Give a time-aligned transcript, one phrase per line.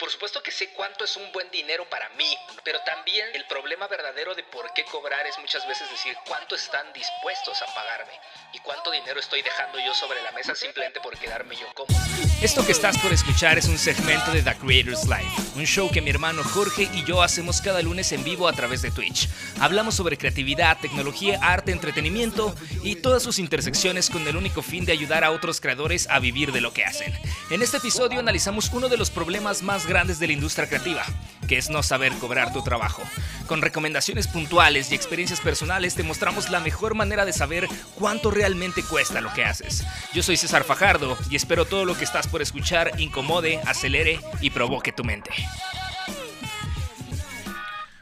[0.00, 3.86] por supuesto que sé cuánto es un buen dinero para mí, pero también el problema
[3.86, 8.12] verdadero de por qué cobrar es muchas veces decir cuánto están dispuestos a pagarme
[8.54, 11.94] y cuánto dinero estoy dejando yo sobre la mesa simplemente por quedarme yo cómodo.
[12.42, 16.00] Esto que estás por escuchar es un segmento de The Creators Live, un show que
[16.00, 19.28] mi hermano Jorge y yo hacemos cada lunes en vivo a través de Twitch.
[19.60, 24.92] Hablamos sobre creatividad, tecnología, arte, entretenimiento y todas sus intersecciones con el único fin de
[24.92, 27.12] ayudar a otros creadores a vivir de lo que hacen.
[27.50, 31.02] En este episodio analizamos uno de los problemas más grandes de la industria creativa,
[31.48, 33.02] que es no saber cobrar tu trabajo.
[33.48, 37.66] Con recomendaciones puntuales y experiencias personales te mostramos la mejor manera de saber
[37.96, 39.84] cuánto realmente cuesta lo que haces.
[40.14, 44.50] Yo soy César Fajardo y espero todo lo que estás por escuchar incomode, acelere y
[44.50, 45.30] provoque tu mente.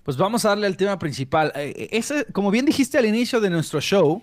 [0.05, 1.53] Pues vamos a darle al tema principal.
[1.55, 4.23] Eh, eh, como bien dijiste al inicio de nuestro show,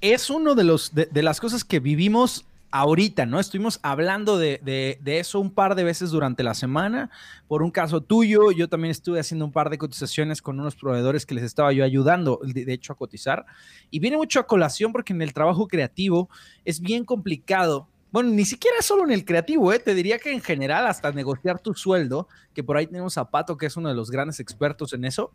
[0.00, 3.38] es uno de los de, las cosas que vivimos ahorita, ¿no?
[3.38, 7.10] Estuvimos hablando de, eso un par de veces durante la semana.
[7.46, 11.26] Por un caso tuyo, yo también estuve haciendo un par de cotizaciones con unos proveedores
[11.26, 13.44] que les estaba yo ayudando, de, hecho, a cotizar.
[13.90, 16.28] Y viene mucho a colación porque en el trabajo creativo
[16.64, 17.88] es bien complicado.
[18.10, 19.78] Bueno, ni siquiera solo en el creativo, ¿eh?
[19.78, 23.56] te diría que en general hasta negociar tu sueldo, que por ahí tenemos a Pato,
[23.56, 25.32] que es uno de los grandes expertos en eso,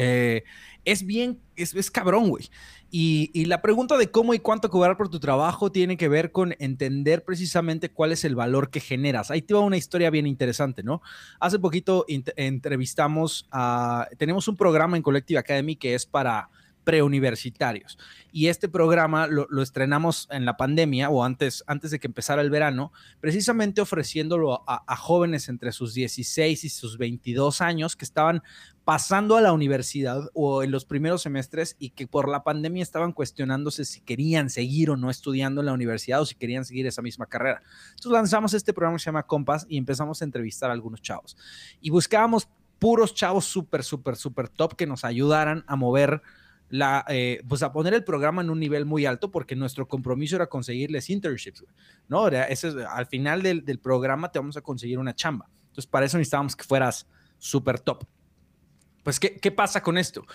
[0.00, 0.44] eh,
[0.84, 2.48] es bien, es, es cabrón, güey.
[2.90, 6.54] Y, la pregunta de cómo y cuánto cobrar por tu trabajo tiene que ver con
[6.58, 9.30] entender precisamente cuál es el valor que generas.
[9.30, 11.02] Ahí te va una historia bien interesante, ¿no?
[11.38, 16.48] Hace poquito entrevistamos a, tenemos un programa en Collective Academy que es para
[16.88, 17.98] preuniversitarios.
[18.32, 22.48] Y este programa lo, estrenamos en la pandemia o antes, antes de que empezara el
[22.48, 28.42] verano, precisamente ofreciéndolo a, a, jóvenes entre sus 16 y sus 22 años que estaban
[28.86, 33.12] pasando a la universidad o en los primeros semestres y que por la pandemia estaban
[33.12, 37.02] cuestionándose si querían seguir o no estudiando en la universidad o si querían seguir esa
[37.02, 37.60] misma carrera.
[37.90, 41.36] Entonces lanzamos este programa que se llama Compass y empezamos a entrevistar a algunos chavos.
[41.82, 46.22] Y buscábamos puros chavos súper, súper, súper top que nos ayudaran a mover
[46.70, 50.36] la, eh, pues a poner el programa en un nivel muy alto porque nuestro compromiso
[50.36, 51.64] era conseguirles internships,
[52.08, 52.24] ¿no?
[52.24, 55.48] Al final del, programa te vamos a conseguir una chamba.
[55.68, 57.06] Entonces, para eso necesitábamos que fueras
[57.38, 58.04] súper top.
[59.08, 60.26] Pues, ¿qué, pasa con esto?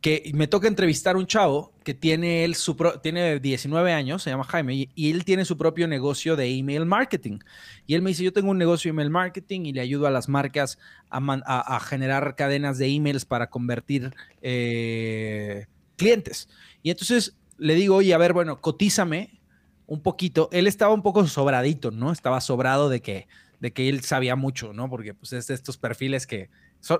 [0.00, 4.30] Que me toca entrevistar a un chavo que tiene, él su tiene 19 años, se
[4.30, 7.40] llama Jaime, y, él tiene su propio negocio de email marketing.
[7.88, 10.12] Y él me dice, yo tengo un negocio de email marketing y le ayudo a
[10.12, 10.78] las marcas
[11.08, 15.66] a, generar cadenas de emails para convertir eh,
[16.00, 16.48] clientes.
[16.82, 19.40] Y entonces le digo, oye, a ver, bueno, cotízame
[19.86, 20.48] un poquito.
[20.52, 22.10] Él estaba un poco sobradito, ¿no?
[22.10, 23.28] Estaba sobrado de que,
[23.60, 24.88] de que él sabía mucho, ¿no?
[24.88, 26.48] Porque pues es de estos perfiles que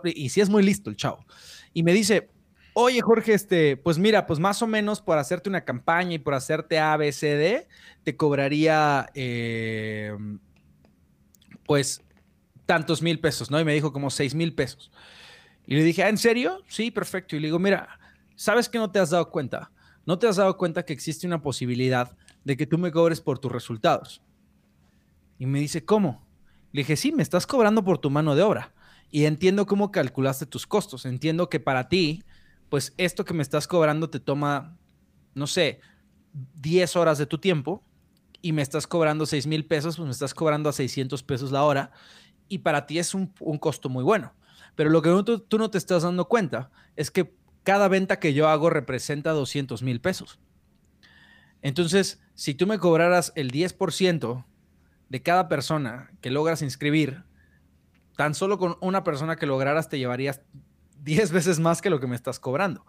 [0.04, 1.24] y sí es muy listo el chavo.
[1.72, 2.30] Y me dice,
[2.74, 6.34] oye Jorge, este, pues mira, pues más o menos por hacerte una campaña y por
[6.34, 7.66] hacerte ABCD,
[8.02, 10.12] te cobraría, eh,
[11.64, 12.02] pues,
[12.66, 13.58] tantos mil pesos, ¿no?
[13.58, 14.90] Y me dijo como seis mil pesos.
[15.66, 16.62] Y le dije, ¿Ah, ¿en serio?
[16.68, 17.36] Sí, perfecto.
[17.36, 17.99] Y le digo, mira,
[18.40, 19.70] ¿sabes que no te has dado cuenta?
[20.06, 23.38] No te has dado cuenta que existe una posibilidad de que tú me cobres por
[23.38, 24.22] tus resultados.
[25.38, 26.26] Y me dice, ¿cómo?
[26.72, 28.72] Le dije, sí, me estás cobrando por tu mano de obra
[29.10, 31.04] y entiendo cómo calculaste tus costos.
[31.04, 32.22] Entiendo que para ti,
[32.70, 34.78] pues esto que me estás cobrando te toma,
[35.34, 35.80] no sé,
[36.62, 37.84] 10 horas de tu tiempo
[38.40, 41.62] y me estás cobrando 6 mil pesos, pues me estás cobrando a 600 pesos la
[41.62, 41.92] hora
[42.48, 43.26] y para ti es un,
[43.58, 44.32] costo muy bueno.
[44.76, 48.34] Pero lo que tú, tú, no te estás dando cuenta es que cada venta que
[48.34, 50.38] yo hago representa 200 mil pesos.
[51.62, 54.44] Entonces, si tú me cobraras el 10%
[55.08, 57.24] de cada persona que logras inscribir,
[58.16, 60.40] tan solo con una persona que lograras te llevarías
[61.02, 62.86] 10 veces más que lo que me estás cobrando.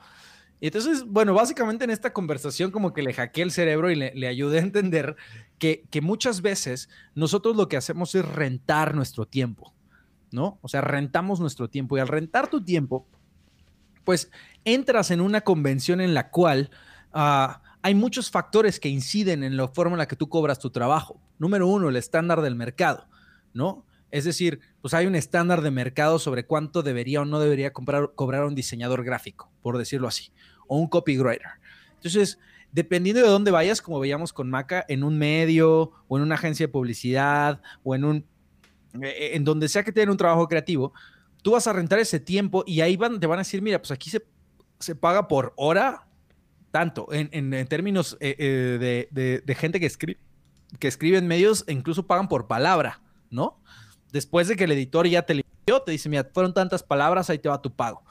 [0.59, 4.27] Y entonces, bueno, básicamente en esta conversación como que le hackeé el cerebro y le,
[4.27, 5.15] ayudé a entender
[5.57, 9.73] que, que, muchas veces nosotros lo que hacemos es rentar nuestro tiempo,
[10.31, 10.59] ¿no?
[10.61, 13.07] O sea, rentamos nuestro tiempo y al rentar tu tiempo,
[14.03, 14.31] pues
[14.65, 16.69] entras en una convención en la cual
[17.13, 20.69] ah, hay muchos factores que inciden en la forma en la que tú cobras tu
[20.69, 21.19] trabajo.
[21.39, 23.07] Número uno, el estándar del mercado,
[23.53, 23.85] ¿no?
[24.11, 28.43] Es decir, pues hay un estándar de mercado sobre cuánto debería o no debería cobrar
[28.45, 30.31] un diseñador gráfico, por decirlo así,
[30.67, 31.47] o un copywriter.
[31.95, 32.37] Entonces,
[32.71, 36.67] dependiendo de dónde vayas, como veíamos con Maca, en un medio o en una agencia
[36.67, 38.25] de publicidad o en un
[39.01, 40.93] eh, en donde sea que tengan un trabajo creativo,
[41.41, 43.91] tú vas a rentar ese tiempo y ahí van, te van a decir, mira, pues
[43.91, 44.23] aquí se,
[44.79, 46.07] se paga por hora,
[46.71, 50.19] tanto, en, en, términos eh, de, de, gente que escribe,
[50.79, 53.61] que escribe en medios, e incluso pagan por palabra, ¿no?
[54.11, 57.39] Después de que el editor ya te limpió, te dice, mira, fueron tantas palabras, ahí
[57.39, 58.03] te va tu pago.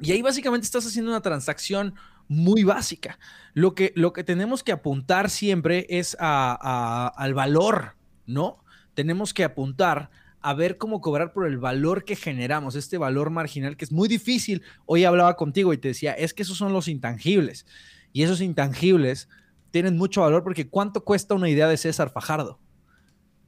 [0.00, 1.94] Y ahí básicamente estás haciendo una transacción
[2.28, 3.18] muy básica.
[3.52, 7.96] Lo que, lo que tenemos que apuntar siempre es al valor,
[8.26, 8.62] ¿no?
[8.94, 10.10] tenemos que apuntar
[10.42, 14.08] a ver cómo cobrar por el valor que generamos, este valor marginal que es muy
[14.08, 14.62] difícil.
[14.86, 17.64] Hoy hablaba contigo y te decía, es que esos son los intangibles.
[18.12, 19.28] Y esos intangibles
[19.70, 22.58] tienen mucho valor porque ¿cuánto cuesta una idea de César Fajardo?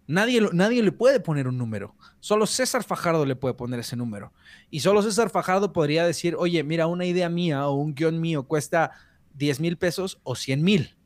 [0.07, 1.95] Nadie, nadie le puede poner un número.
[2.21, 4.33] Solo César Fajardo le puede poner ese número.
[4.71, 8.45] Y solo César Fajardo podría decir, oye, mira, una idea mía o un guion mío
[8.45, 8.93] cuesta
[9.35, 10.97] 10 mil pesos o 100 mil.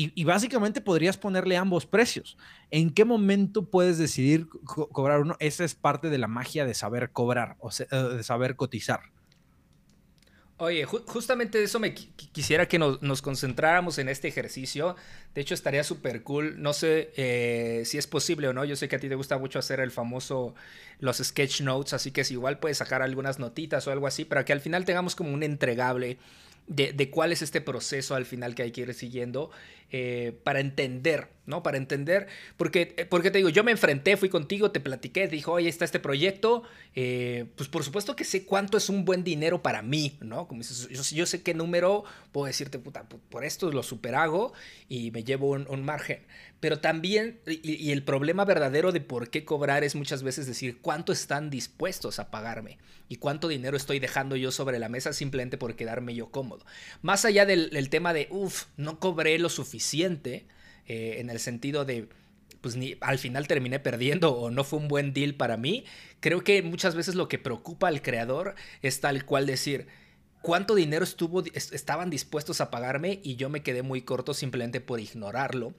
[0.00, 2.38] Y, básicamente podrías ponerle ambos precios.
[2.70, 5.36] ¿En qué momento puedes decidir cobrar uno?
[5.40, 9.00] Esa es parte de la magia de saber cobrar o eh, de saber cotizar.
[10.58, 14.94] Oye, justamente de eso me quisiera que nos, concentráramos en este ejercicio.
[15.34, 16.62] De hecho, estaría súper cool.
[16.62, 18.64] No sé eh, si es posible o no.
[18.64, 20.54] Yo sé que a ti te gusta mucho hacer el famoso,
[21.00, 24.44] los sketch notes, así que si igual puedes sacar algunas notitas o algo así, para
[24.44, 26.18] que al final tengamos como un entregable
[26.68, 29.50] de, cuál es este proceso al final que hay que ir siguiendo
[29.90, 31.62] eh, para entender, ¿no?
[31.62, 32.26] Para entender,
[32.58, 35.70] porque, eh, porque te digo, yo me enfrenté, fui contigo, te platiqué, te dijo, oye,
[35.70, 36.62] está este proyecto,
[36.94, 40.46] eh, pues por supuesto que sé cuánto es un buen dinero para mí, ¿no?
[40.46, 44.52] Como dices, yo, sé qué número, puedo decirte, puta, por esto lo superago
[44.90, 46.26] y me llevo un, margen.
[46.60, 51.12] Pero también, y, el problema verdadero de por qué cobrar es muchas veces decir cuánto
[51.12, 52.76] están dispuestos a pagarme
[53.08, 56.66] y cuánto dinero estoy dejando yo sobre la mesa simplemente por quedarme yo cómodo.
[57.00, 59.77] Más allá del, del tema de, uff, no cobré lo suficiente
[60.86, 62.08] eh, en el sentido de,
[62.60, 65.84] pues ni, al final terminé perdiendo o no fue un buen deal para mí.
[66.20, 69.86] Creo que muchas veces lo que preocupa al creador es tal cual decir,
[70.42, 75.00] cuánto dinero estuvo, estaban dispuestos a pagarme y yo me quedé muy corto simplemente por
[75.00, 75.74] ignorarlo.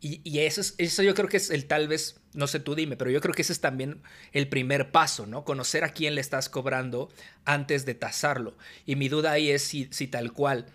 [0.00, 2.94] Y, eso, es, eso yo creo que es el tal vez, no sé tú dime,
[2.94, 4.02] pero yo creo que ese es también
[4.32, 5.46] el primer paso, ¿no?
[5.46, 7.08] Conocer a quién le estás cobrando
[7.46, 8.54] antes de tasarlo.
[8.84, 10.66] Y mi duda ahí es si, si tal cual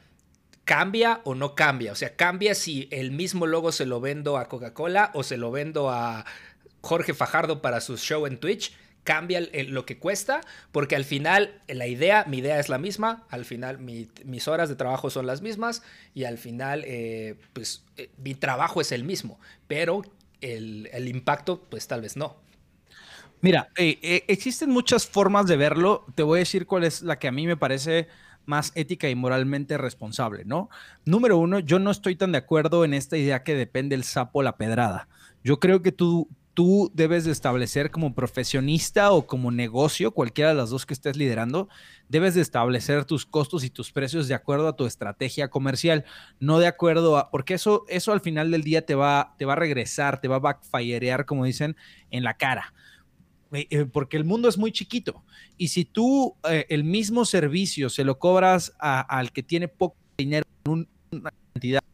[0.69, 1.91] ¿Cambia o no cambia?
[1.93, 5.49] O sea, ¿cambia si el mismo logo se lo vendo a Coca-Cola o se lo
[5.49, 6.27] vendo a
[6.81, 8.77] Jorge Fajardo para su show en Twitch?
[9.03, 10.41] ¿Cambia lo que cuesta?
[10.71, 14.75] Porque al final la idea, mi idea es la misma, al final mis horas de
[14.75, 15.81] trabajo son las mismas
[16.13, 20.03] y al final eh, pues eh, mi trabajo es el mismo, pero
[20.39, 22.35] el, impacto pues tal vez no.
[23.41, 26.05] Mira, eh, existen muchas formas de verlo.
[26.13, 28.07] Te voy a decir cuál es la que a mí me parece
[28.49, 30.69] más ética y moralmente responsable, ¿no?
[31.05, 34.41] Número uno, yo no estoy tan de acuerdo en esta idea que depende el sapo
[34.41, 35.07] la pedrada.
[35.43, 40.55] Yo creo que tú, tú debes de establecer como profesionista o como negocio, cualquiera de
[40.55, 41.69] las dos que estés liderando,
[42.09, 46.03] debes de establecer tus costos y tus precios de acuerdo a tu estrategia comercial,
[46.39, 49.53] no de acuerdo a, porque eso, eso al final del día te va, te va
[49.53, 51.77] a regresar, te va a backfirear, como dicen,
[52.09, 52.73] en la cara.
[53.51, 55.23] Eh, porque el mundo es muy chiquito.
[55.57, 60.45] Y si tú eh, el mismo servicio se lo cobras al que tiene poco dinero
[60.65, 61.33] en una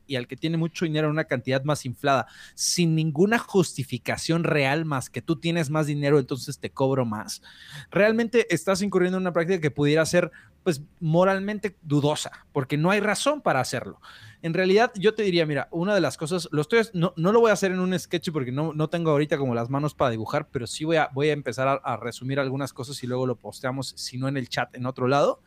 [0.07, 5.09] y al que tiene mucho dinero una cantidad más inflada, sin ninguna justificación real más
[5.09, 7.41] que tú tienes más dinero, entonces te cobro más,
[7.89, 10.31] realmente estás incurriendo en una práctica que pudiera ser
[10.65, 14.01] pues moralmente dudosa, porque no hay razón para hacerlo.
[14.41, 17.39] En realidad, yo te diría, mira, una de las cosas, lo estoy, no, no lo
[17.39, 20.09] voy a hacer en un sketch porque no, no tengo ahorita como las manos para
[20.09, 23.35] dibujar, pero sí voy a, voy a empezar a, resumir algunas cosas y luego lo
[23.35, 25.41] posteamos, si no en el chat, en otro lado.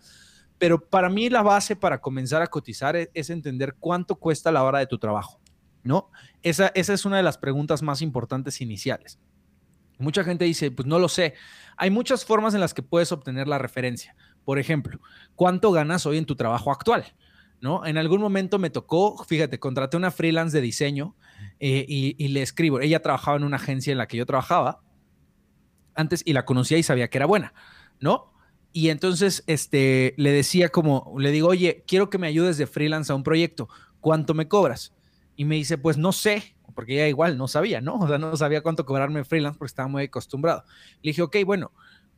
[0.59, 4.65] Pero para mí la base para comenzar a cotizar es, es entender cuánto cuesta la
[4.65, 5.41] hora de tu trabajo,
[5.83, 6.11] ¿no?
[6.43, 9.19] Esa, esa es una de las preguntas más importantes iniciales.
[9.99, 11.35] Mucha gente dice, pues no lo sé.
[11.77, 14.15] Hay muchas formas en las que puedes obtener la referencia.
[14.45, 15.01] Por ejemplo,
[15.35, 17.05] ¿cuánto ganas hoy en tu trabajo actual?
[17.61, 17.85] ¿No?
[17.85, 21.17] En algún momento me tocó, fíjate, contraté una freelance de diseño
[21.59, 22.81] eh, y, le escribo.
[22.81, 24.81] Ella trabajaba en una agencia en la que yo trabajaba
[25.97, 27.53] antes y la conocía y sabía que era buena,
[27.99, 28.33] ¿no?
[28.79, 33.11] Y entonces este, le decía como, le digo, oye, quiero que me ayudes de freelance
[33.11, 33.69] a un proyecto,
[33.99, 34.95] ¿cuánto me cobras?
[35.35, 37.97] Y me dice, pues no sé, porque ella igual no sabía, ¿no?
[37.99, 40.63] O sea, no sabía cuánto cobrarme freelance porque estaba muy acostumbrado.
[41.03, 41.73] Le dije, ok, bueno,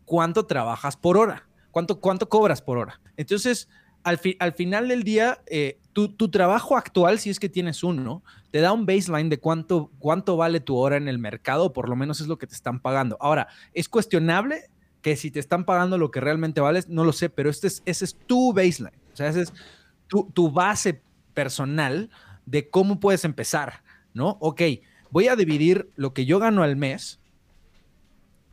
[0.04, 1.48] ¿cuánto trabajas por hora?
[1.70, 3.00] ¿Cuánto, cuánto cobras por hora?
[3.16, 3.70] Entonces,
[4.02, 8.22] al, al final del día, eh, tu, tu, trabajo actual, si es que tienes uno,
[8.50, 11.96] te da un baseline de cuánto, cuánto vale tu hora en el mercado, por lo
[11.96, 13.16] menos es lo que te están pagando.
[13.18, 14.68] Ahora, es cuestionable
[15.02, 17.82] que si te están pagando lo que realmente vales, no lo sé, pero este es,
[17.86, 19.52] ese es tu baseline, o sea, ese es
[20.06, 21.02] tu, tu base
[21.34, 22.10] personal
[22.46, 24.36] de cómo puedes empezar, ¿no?
[24.40, 24.62] Ok,
[25.10, 27.20] voy a dividir lo que yo gano al mes,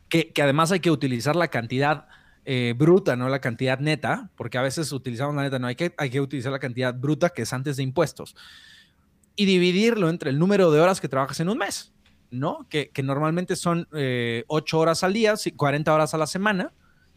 [0.08, 2.06] que, que además hay que utilizar la cantidad
[2.50, 5.94] eh, bruta, no la cantidad neta, porque a veces utilizamos la neta, no hay que,
[5.98, 8.34] hay que utilizar la cantidad bruta que es antes de impuestos,
[9.36, 11.92] y dividirlo entre el número de horas que trabajas en un mes,
[12.30, 12.66] ¿no?
[12.68, 16.72] Que, normalmente son eh, 8 horas al día, 40 horas a la semana,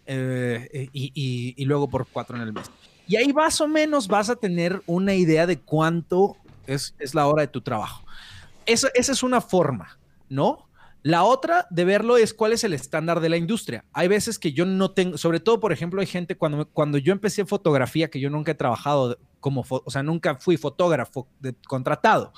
[0.05, 2.69] eh, y, luego por 4 en el mes.
[3.07, 6.37] Y ahí más o menos vas a tener una idea de cuánto
[6.67, 8.05] es, es la hora de tu trabajo.
[8.65, 9.97] Esa, esa es una forma,
[10.29, 10.69] ¿no?
[11.03, 13.85] La otra de verlo es cuál es el estándar de la industria.
[13.91, 17.11] Hay veces que yo no tengo, sobre todo, por ejemplo, hay gente cuando, cuando yo
[17.11, 21.27] empecé fotografía, que yo nunca he trabajado como, o sea, nunca fui fotógrafo
[21.67, 22.33] contratado.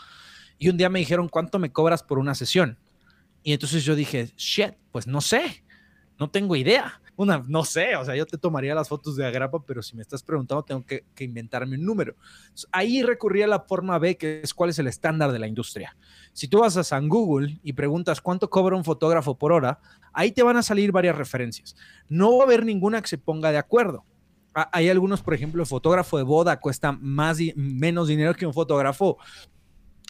[0.64, 2.78] Y un día me dijeron, ¿cuánto me cobras por una sesión?
[3.44, 5.66] Y entonces yo dije, shit, pues no sé,
[6.18, 7.02] no tengo idea.
[7.18, 10.02] Una, no sé, o sea, yo te tomaría las fotos de agrapa, pero si me
[10.02, 12.16] estás preguntando, tengo que, inventarme un número.
[12.72, 15.98] ahí recurría la forma B, que es cuál es el estándar de la industria.
[16.32, 19.82] Si tú vas a San Google y preguntas cuánto cobra un fotógrafo por hora,
[20.14, 21.76] ahí te van a salir varias referencias.
[22.08, 24.06] No va a haber ninguna que se ponga de acuerdo.
[24.72, 29.18] Hay algunos, por ejemplo, el fotógrafo de boda cuesta más menos dinero que un fotógrafo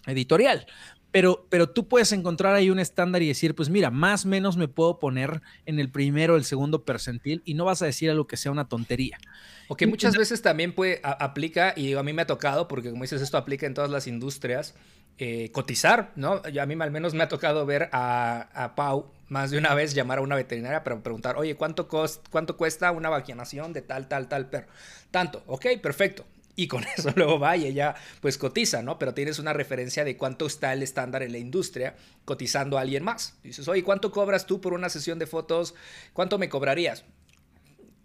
[0.08, 0.66] editorial.
[1.14, 4.58] Pero, pero tú puedes encontrar ahí un estándar y decir, pues mira, más o menos
[4.58, 8.10] me puedo poner en el primero o el segundo percentil y no vas a decir
[8.10, 9.20] algo que sea una tontería.
[9.68, 13.04] O que muchas veces también puede, aplica, y a mí me ha tocado, porque como
[13.04, 14.74] dices, esto aplica en todas las industrias,
[15.20, 16.42] eh, cotizar, ¿no?
[16.44, 20.18] a mí al menos me ha tocado ver a, Pau más de una vez llamar
[20.18, 24.50] a una veterinaria para preguntar, oye, ¿cuánto, ¿cuánto cuesta una vacunación de tal, tal, tal
[24.50, 24.68] perro?
[25.12, 29.00] Tanto, ok, perfecto y con eso luego va y ella pues cotiza, ¿no?
[29.00, 31.96] Pero tienes una referencia de cuánto está el estándar en la industria
[32.26, 33.38] cotizando a alguien más.
[33.44, 35.76] dices, oye, ¿cuánto cobras tú por una sesión de fotos?
[36.14, 37.06] ¿Cuánto me cobrarías?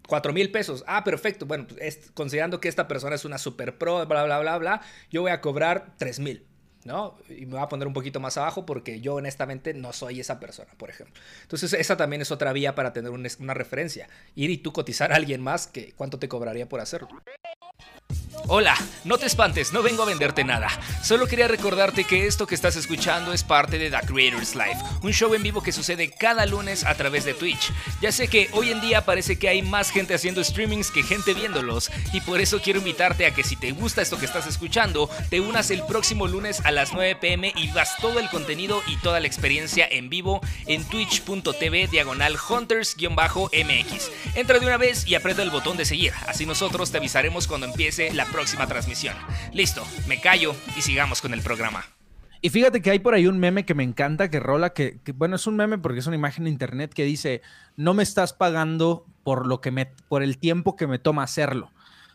[0.07, 0.83] Cuatro mil pesos.
[0.87, 1.45] Ah, perfecto.
[1.45, 5.21] Bueno, pues, considerando que esta persona es una super pro, bla, bla, bla, bla, yo
[5.21, 6.45] voy a cobrar tres mil.
[6.85, 7.17] ¿no?
[7.27, 10.39] Y me voy a poner un poquito más abajo porque yo honestamente no soy esa
[10.39, 11.21] persona, por ejemplo.
[11.41, 14.07] Entonces esa también es otra vía para tener una referencia.
[14.33, 17.09] Ir y tú cotizar a alguien más que cuánto te cobraría por hacerlo.
[18.51, 20.69] Hola, no te espantes, no vengo a venderte nada.
[21.03, 25.13] Solo quería recordarte que esto que estás escuchando es parte de The Creators Live, un
[25.13, 27.71] show en vivo que sucede cada lunes a través de Twitch.
[28.01, 31.35] Ya sé que hoy en día parece que hay más gente haciendo streamings que gente
[31.35, 35.11] viéndolos, y por eso quiero invitarte a que si te gusta esto que estás escuchando,
[35.29, 38.97] te unas el próximo lunes a las 9 pm y vas todo el contenido y
[38.97, 44.09] toda la experiencia en vivo en twitch.tv diagonal hunters-mx.
[44.33, 47.67] Entra de una vez y aprieta el botón de seguir, así nosotros te avisaremos cuando
[47.67, 49.15] empiece la próxima transmisión.
[49.53, 51.83] Listo, me callo y sigamos con el programa.
[52.41, 55.35] Y fíjate que hay por ahí un meme que me encanta, que rola, que, bueno,
[55.35, 57.41] es un meme porque es una imagen de internet que dice,
[57.75, 61.71] no me estás pagando por lo que me, por el tiempo que me toma hacerlo,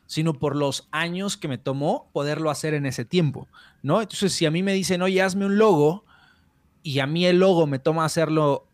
[0.06, 3.48] sino por los años que me tomó poderlo hacer en ese tiempo,
[3.82, 4.00] ¿no?
[4.00, 6.04] Entonces, si a mí me dicen, oye, hazme un logo,
[6.82, 8.66] y a mí el logo me toma hacerlo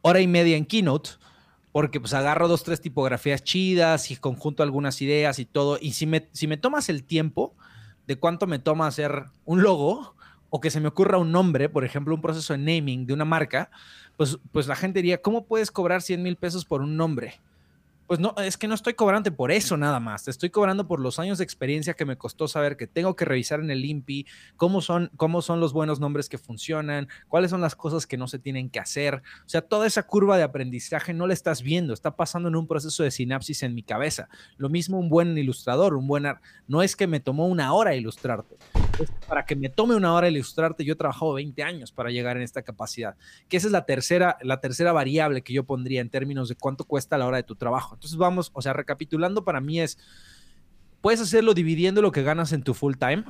[0.00, 1.10] hora y media en Keynote,
[1.74, 5.76] porque pues agarro dos, tres tipografías chidas y conjunto algunas ideas y todo.
[5.80, 7.52] Y si me, si me tomas el tiempo
[8.06, 10.14] de cuánto me toma hacer un logo
[10.50, 13.24] o que se me ocurra un nombre, por ejemplo, un proceso de naming de una
[13.24, 13.72] marca,
[14.16, 17.40] pues, pues la gente diría, ¿cómo puedes cobrar 100 mil pesos por un nombre?
[18.06, 20.24] Pues no, es que no estoy cobrando por eso nada más.
[20.24, 23.24] Te estoy cobrando por los años de experiencia que me costó saber que tengo que
[23.24, 27.60] revisar en el INPI cómo son, cómo son los buenos nombres que funcionan, cuáles son
[27.60, 29.22] las cosas que no se tienen que hacer.
[29.46, 32.66] O sea, toda esa curva de aprendizaje no la estás viendo, está pasando en un
[32.66, 34.28] proceso de sinapsis en mi cabeza.
[34.58, 36.24] Lo mismo un buen ilustrador, un buen...
[36.68, 38.56] No es que me tomó una hora ilustrarte
[39.28, 42.42] para que me tome una hora ilustrarte, yo he trabajado 20 años para llegar en
[42.42, 43.16] esta capacidad,
[43.48, 46.84] que esa es la tercera, la tercera variable que yo pondría en términos de cuánto
[46.84, 47.93] cuesta la hora de tu trabajo.
[47.94, 49.98] Entonces vamos, o sea, recapitulando para mí es,
[51.00, 53.24] puedes hacerlo dividiendo lo que ganas en tu full time.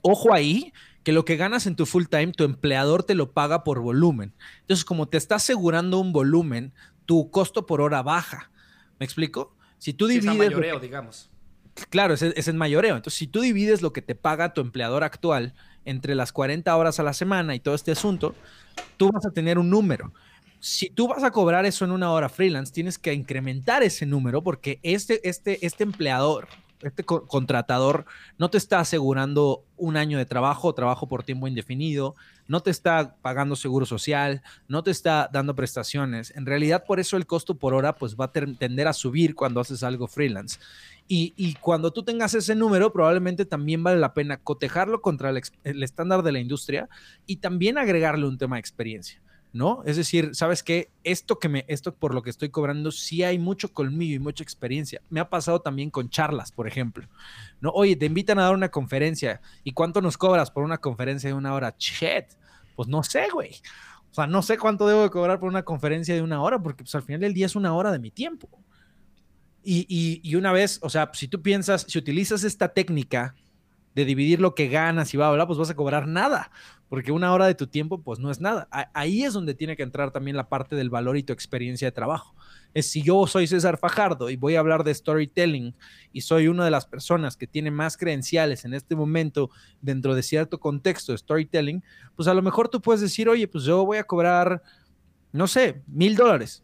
[0.00, 0.72] Ojo ahí,
[1.04, 4.34] que lo que ganas en tu full time, tu empleador te lo paga por volumen.
[4.60, 6.72] Entonces, como te está asegurando un volumen,
[7.06, 8.50] tu costo por hora baja.
[8.98, 9.56] ¿Me explico?
[9.78, 10.36] Si tú divides...
[10.36, 11.28] mayoreo, digamos
[11.90, 12.96] Claro, es, es en mayoreo.
[12.96, 17.00] Entonces, si tú divides lo que te paga tu empleador actual entre las 40 horas
[17.00, 18.34] a la semana y todo este asunto,
[18.96, 20.12] tú vas a tener un número.
[20.64, 24.44] Si tú vas a cobrar eso en una hora freelance, tienes que incrementar ese número
[24.44, 26.46] porque este, este, este empleador,
[26.82, 28.06] este contratador,
[28.38, 32.14] no te está asegurando un año de trabajo, trabajo por tiempo indefinido,
[32.46, 36.32] no te está pagando seguro social, no te está dando prestaciones.
[36.36, 39.60] En realidad, por eso el costo por hora pues va a tender a subir cuando
[39.60, 40.60] haces algo freelance.
[41.08, 46.22] Y, cuando tú tengas ese número, probablemente también vale la pena cotejarlo contra el, estándar
[46.22, 46.88] de la industria
[47.26, 49.20] y también agregarle un tema de experiencia.
[49.52, 49.82] ¿No?
[49.84, 50.90] Es decir, ¿sabes qué?
[51.04, 54.42] Esto que me, esto por lo que estoy cobrando, sí hay mucho colmillo y mucha
[54.42, 55.02] experiencia.
[55.10, 57.06] Me ha pasado también con charlas, por ejemplo.
[57.60, 57.70] ¿No?
[57.70, 59.40] Oye, te invitan a dar una conferencia.
[59.62, 61.76] ¿Y cuánto nos cobras por una conferencia de una hora?
[61.76, 62.36] Chet,
[62.76, 63.52] pues no sé, güey.
[64.10, 66.84] O sea, no sé cuánto debo de cobrar por una conferencia de una hora, porque
[66.84, 68.48] pues al final del día es una hora de mi tiempo.
[69.64, 73.34] Y, una vez, o sea, si tú piensas, si utilizas esta técnica
[73.94, 76.50] de dividir lo que ganas y va a hablar, pues vas a cobrar nada,
[76.88, 78.68] porque una hora de tu tiempo, pues no es nada.
[78.92, 81.92] Ahí es donde tiene que entrar también la parte del valor y tu experiencia de
[81.92, 82.34] trabajo.
[82.74, 85.74] Es si yo soy César Fajardo y voy a hablar de storytelling
[86.12, 90.22] y soy una de las personas que tiene más credenciales en este momento dentro de
[90.22, 91.82] cierto contexto de storytelling,
[92.16, 94.62] pues a lo mejor tú puedes decir, oye, pues yo voy a cobrar,
[95.32, 96.62] no sé, mil dólares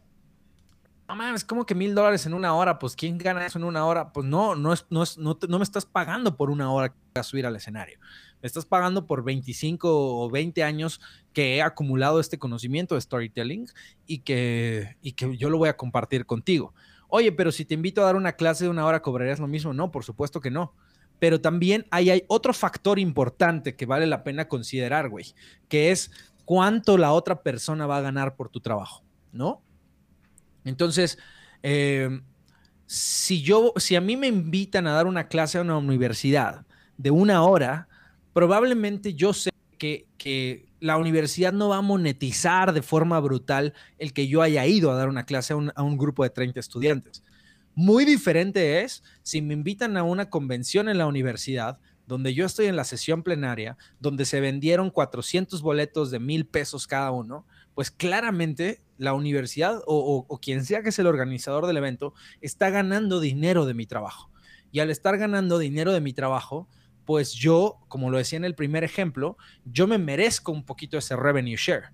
[1.09, 3.83] no mames, como que mil dólares en una hora, pues ¿quién gana eso en una
[3.83, 4.13] hora?
[4.13, 7.23] Pues no, no, es, no, es, no, no, me estás pagando por una hora a
[7.23, 7.99] subir al escenario.
[8.43, 11.01] Me estás pagando por 25 o 20 años
[11.33, 13.67] que he acumulado este conocimiento de storytelling
[14.05, 16.75] y que, y que yo lo voy a compartir contigo.
[17.07, 19.73] Oye, pero si te invito a dar una clase de una hora, ¿cobrarías lo mismo?
[19.73, 20.75] No, por supuesto que no.
[21.17, 25.33] Pero también ahí hay otro factor importante que vale la pena considerar, güey,
[25.69, 26.11] que es
[26.45, 29.63] cuánto la otra persona va a ganar por tu trabajo, ¿no?
[30.63, 31.17] Entonces,
[31.61, 32.23] em,
[32.85, 36.65] si yo, si a mí me invitan a dar una clase a una universidad
[36.97, 37.87] de una hora,
[38.33, 44.29] probablemente yo sé que, la universidad no va a monetizar de forma brutal el que
[44.29, 47.21] yo haya ido a dar una clase a un, a un grupo de 30 estudiantes.
[47.75, 52.65] Muy diferente es si me invitan a una convención en la universidad donde yo estoy
[52.65, 57.91] en la sesión plenaria, donde se vendieron 400 boletos de mil pesos cada uno, pues
[57.91, 63.65] claramente la universidad o, quien sea que es el organizador del evento está ganando dinero
[63.65, 64.29] de mi trabajo.
[64.71, 66.67] Y al estar ganando dinero de mi trabajo,
[67.05, 71.15] pues yo, como lo decía en el primer ejemplo, yo me merezco un poquito ese
[71.15, 71.85] revenue share.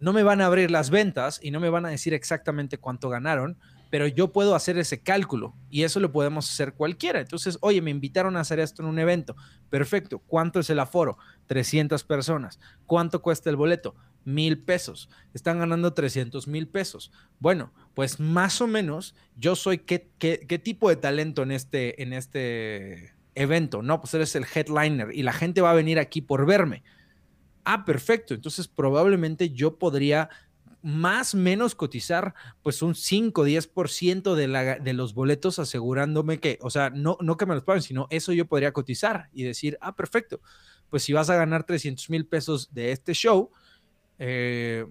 [0.00, 3.08] No me van a abrir las ventas y no me van a decir exactamente cuánto
[3.10, 3.58] ganaron,
[3.90, 7.20] pero yo puedo hacer ese cálculo y eso lo podemos hacer cualquiera.
[7.20, 9.36] Entonces, oye, me invitaron a hacer esto en un evento.
[9.68, 10.20] Perfecto.
[10.20, 11.18] ¿Cuánto es el aforo?
[11.48, 12.58] 300 personas.
[12.86, 13.94] ¿Cuánto cuesta el boleto?
[14.24, 17.10] Mil pesos, están ganando 300 mil pesos.
[17.38, 22.12] Bueno, pues más o menos yo soy qué, qué, tipo de talento en este, en
[22.12, 24.00] este evento, ¿no?
[24.00, 26.82] Pues eres el headliner y la gente va a venir aquí por verme.
[27.64, 28.34] Ah, perfecto.
[28.34, 30.28] Entonces probablemente yo podría
[30.82, 36.90] más menos cotizar pues un 5, 10% de, de los boletos asegurándome que, o sea,
[36.90, 40.40] no, no que me los paguen, sino eso yo podría cotizar y decir, ah, perfecto,
[40.90, 43.50] pues si vas a ganar 300 mil pesos de este show,
[44.24, 44.86] eh,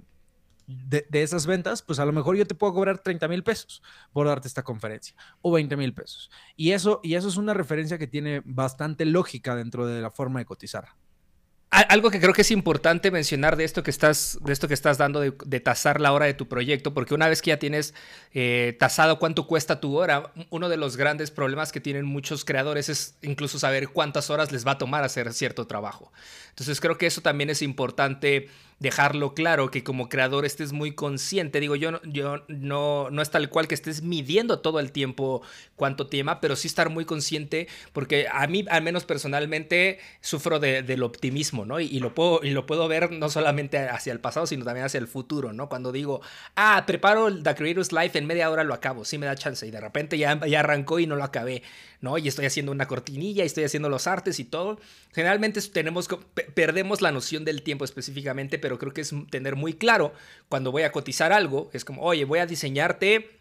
[0.68, 4.28] de, esas ventas, pues a lo mejor yo te puedo cobrar 30 mil pesos por
[4.28, 6.30] darte esta conferencia o 20 mil pesos.
[6.58, 10.40] Y eso, y eso es una referencia que tiene bastante lógica dentro de la forma
[10.40, 10.90] de cotizar.
[11.70, 14.98] Algo que creo que es importante mencionar de esto que estás, de esto que estás
[14.98, 17.94] dando, de, tasar la hora de tu proyecto, porque una vez que ya tienes
[18.34, 22.90] eh, tasado cuánto cuesta tu hora, uno de los grandes problemas que tienen muchos creadores
[22.90, 26.12] es incluso saber cuántas horas les va a tomar hacer cierto trabajo.
[26.50, 28.50] Entonces creo que eso también es importante
[28.82, 31.60] dejarlo claro, que como creador estés muy consciente.
[31.60, 35.44] Digo, yo, yo no, no es tal cual que estés midiendo todo el tiempo
[35.76, 41.04] cuánto tema, pero sí estar muy consciente, porque a mí, al menos personalmente, sufro del
[41.04, 41.80] optimismo, ¿no?
[41.80, 44.98] Y, lo puedo, y lo puedo ver no solamente hacia el pasado, sino también hacia
[44.98, 45.70] el futuro, ¿no?
[45.70, 46.22] Cuando digo,
[46.56, 49.70] ah, preparo The Creators Life, en media hora lo acabo, sí me da chance, y
[49.70, 51.62] de repente ya, ya arrancó y no lo acabé,
[52.02, 52.18] ¿no?
[52.18, 54.80] Y estoy haciendo una cortinilla, y estoy haciendo los artes y todo.
[55.14, 56.08] Generalmente tenemos,
[56.54, 60.14] perdemos la noción del tiempo específicamente, pero creo que es tener muy claro
[60.50, 63.40] cuando voy a cotizar algo, es como, oye, voy a diseñarte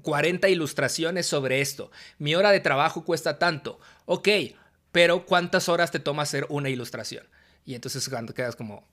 [0.00, 1.90] 40 ilustraciones sobre esto.
[2.18, 3.78] Mi hora de trabajo cuesta tanto.
[4.06, 4.28] Ok,
[4.90, 7.26] pero ¿cuántas horas te toma hacer una ilustración?
[7.64, 8.86] Y entonces cuando quedas como,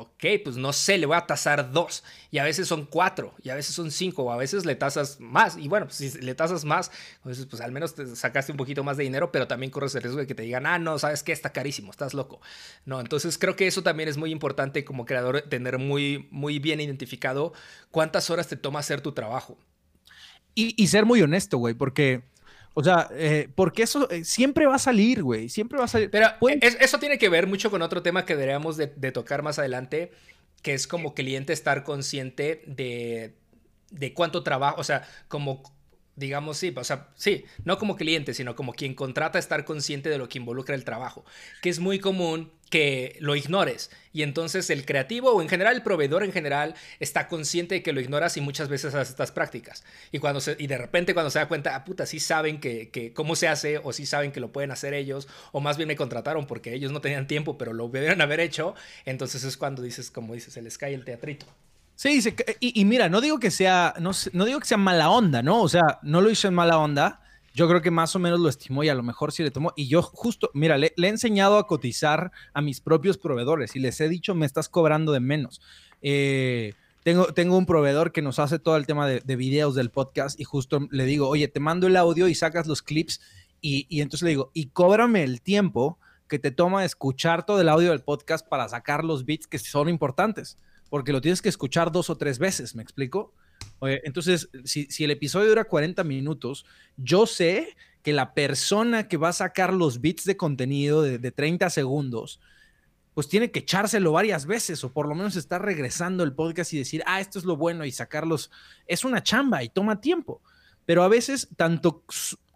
[0.00, 2.04] ok, pues no sé, le voy a tasar dos.
[2.30, 5.20] Y a veces son cuatro, y a veces son cinco, o a veces le tasas
[5.20, 5.56] más.
[5.56, 6.90] Y bueno, pues si le tasas más,
[7.22, 10.20] pues, al menos te sacaste un poquito más de dinero, pero también corres el riesgo
[10.20, 12.40] de que te digan, ah, no, sabes que está carísimo, estás loco.
[12.84, 16.80] No, entonces creo que eso también es muy importante como creador, tener muy, muy bien
[16.80, 17.52] identificado
[17.90, 19.58] cuántas horas te toma hacer tu trabajo.
[20.56, 22.22] Y ser muy honesto, güey, porque
[22.74, 25.48] o sea, eh, porque eso eh, siempre va a salir, güey.
[25.48, 26.10] Siempre va a salir.
[26.10, 26.28] Pero
[26.60, 30.10] eso tiene que ver mucho con otro tema que deberíamos de, tocar más adelante,
[30.60, 33.36] que es como cliente estar consciente de,
[33.90, 35.62] de cuánto trabajo, o sea, como
[36.16, 40.18] digamos, sí, o sea, sí, no como cliente, sino como quien contrata estar consciente de
[40.18, 41.24] lo que involucra el trabajo,
[41.62, 45.82] que es muy común que lo ignores y entonces el creativo o en general el
[45.82, 49.84] proveedor en general está consciente de que lo ignoras y muchas veces hace estas prácticas
[50.10, 52.90] y cuando se, y de repente cuando se da cuenta, ah puta, sí saben que,
[52.90, 55.88] que cómo se hace o sí saben que lo pueden hacer ellos o más bien
[55.88, 58.74] me contrataron porque ellos no tenían tiempo pero lo debieron haber hecho,
[59.04, 61.46] entonces es cuando dices, como dices, el Sky el teatrito.
[61.96, 62.20] Sí,
[62.60, 65.62] y, y, mira, no digo que sea, no, no, digo que sea mala onda, ¿no?
[65.62, 67.20] O sea, no lo hizo en mala onda.
[67.54, 69.72] Yo creo que más o menos lo estimó y a lo mejor sí le tomó.
[69.76, 74.00] Y yo justo, mira, le, he enseñado a cotizar a mis propios proveedores y les
[74.00, 75.60] he dicho, me estás cobrando de menos.
[76.02, 79.90] Eh, tengo, tengo un proveedor que nos hace todo el tema de, de, videos del
[79.90, 83.20] podcast y justo le digo, oye, te mando el audio y sacas los clips
[83.60, 87.68] y, y entonces le digo, y cóbrame el tiempo que te toma escuchar todo el
[87.68, 90.58] audio del podcast para sacar los bits que son importantes,
[90.94, 93.34] porque lo tienes que escuchar dos o tres veces, ¿me explico?
[93.80, 99.32] entonces, si, el episodio dura 40 minutos, yo sé que la persona que va a
[99.32, 102.38] sacar los bits de contenido de, de 30 segundos,
[103.12, 106.78] pues tiene que echárselo varias veces o por lo menos estar regresando el podcast y
[106.78, 108.52] decir, ah, esto es lo bueno y sacarlos.
[108.86, 110.42] Es una chamba y toma tiempo.
[110.86, 112.04] Pero a veces tanto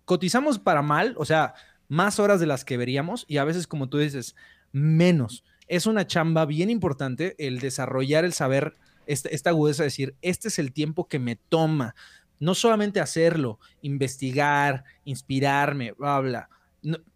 [0.05, 1.55] cotizamos para mal, o sea,
[1.89, 4.37] más horas de las que veríamos y a veces, como tú dices,
[4.71, 5.43] menos.
[5.69, 8.75] Es una chamba bien importante el desarrollar el saber,
[9.07, 11.95] esta, esta agudeza de decir, este es el tiempo que me toma.
[12.41, 16.49] No solamente hacerlo, investigar, inspirarme, bla, bla.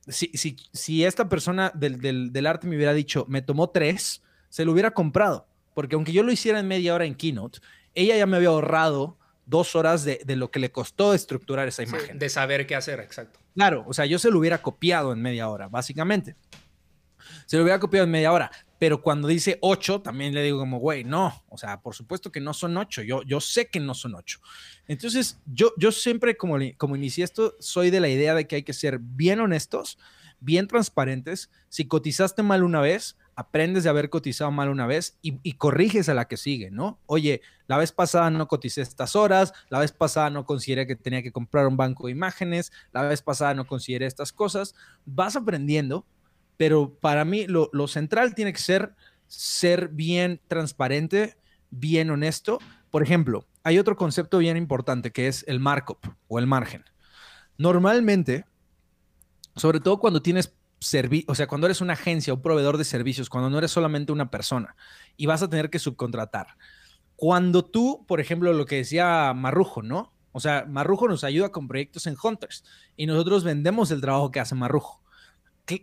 [0.08, 4.22] si, si, si, esta persona del, del, del, arte me hubiera dicho, me tomó tres,
[4.48, 5.46] se lo hubiera comprado.
[5.74, 7.60] Porque aunque yo lo hiciera en media hora en Keynote,
[7.94, 12.18] ella ya me había ahorrado dos horas de, lo que le costó estructurar esa imagen.
[12.18, 13.38] de saber qué hacer, exacto.
[13.54, 16.36] Claro, o sea, yo se lo hubiera copiado en media hora, básicamente.
[17.46, 20.78] Se lo hubiera copiado en media hora, pero cuando dice ocho, también le digo como,
[20.78, 23.94] güey, no, o sea, por supuesto que no son ocho, yo, yo sé que no
[23.94, 24.40] son ocho.
[24.88, 28.62] Entonces, yo, yo siempre, como, como inicié esto, soy de la idea de que hay
[28.62, 29.98] que ser bien honestos,
[30.40, 31.50] bien transparentes.
[31.68, 36.14] Si cotizaste mal una vez, aprendes de haber cotizado mal una vez y, corriges a
[36.14, 36.98] la que sigue, ¿no?
[37.06, 41.22] Oye, la vez pasada no coticé estas horas, la vez pasada no consideré que tenía
[41.22, 44.74] que comprar un banco de imágenes, la vez pasada no consideré estas cosas.
[45.06, 46.04] Vas aprendiendo,
[46.56, 48.94] pero para mí lo, central tiene que ser
[49.26, 51.36] ser bien transparente,
[51.70, 52.58] bien honesto.
[52.90, 56.84] Por ejemplo, hay otro concepto bien importante que es el markup o el margen.
[57.56, 58.44] Normalmente,
[59.56, 60.54] sobre todo cuando tienes
[61.28, 64.30] o sea, cuando eres una agencia, un proveedor de servicios, cuando no eres solamente una
[64.30, 64.74] persona
[65.16, 66.56] y vas a tener que subcontratar.
[67.14, 70.12] Cuando tú, por ejemplo, lo que decía Marrujo, ¿no?
[70.32, 72.64] O sea, Marrujo nos ayuda con proyectos en Hunters
[72.96, 75.01] y nosotros vendemos el trabajo que hace Marrujo.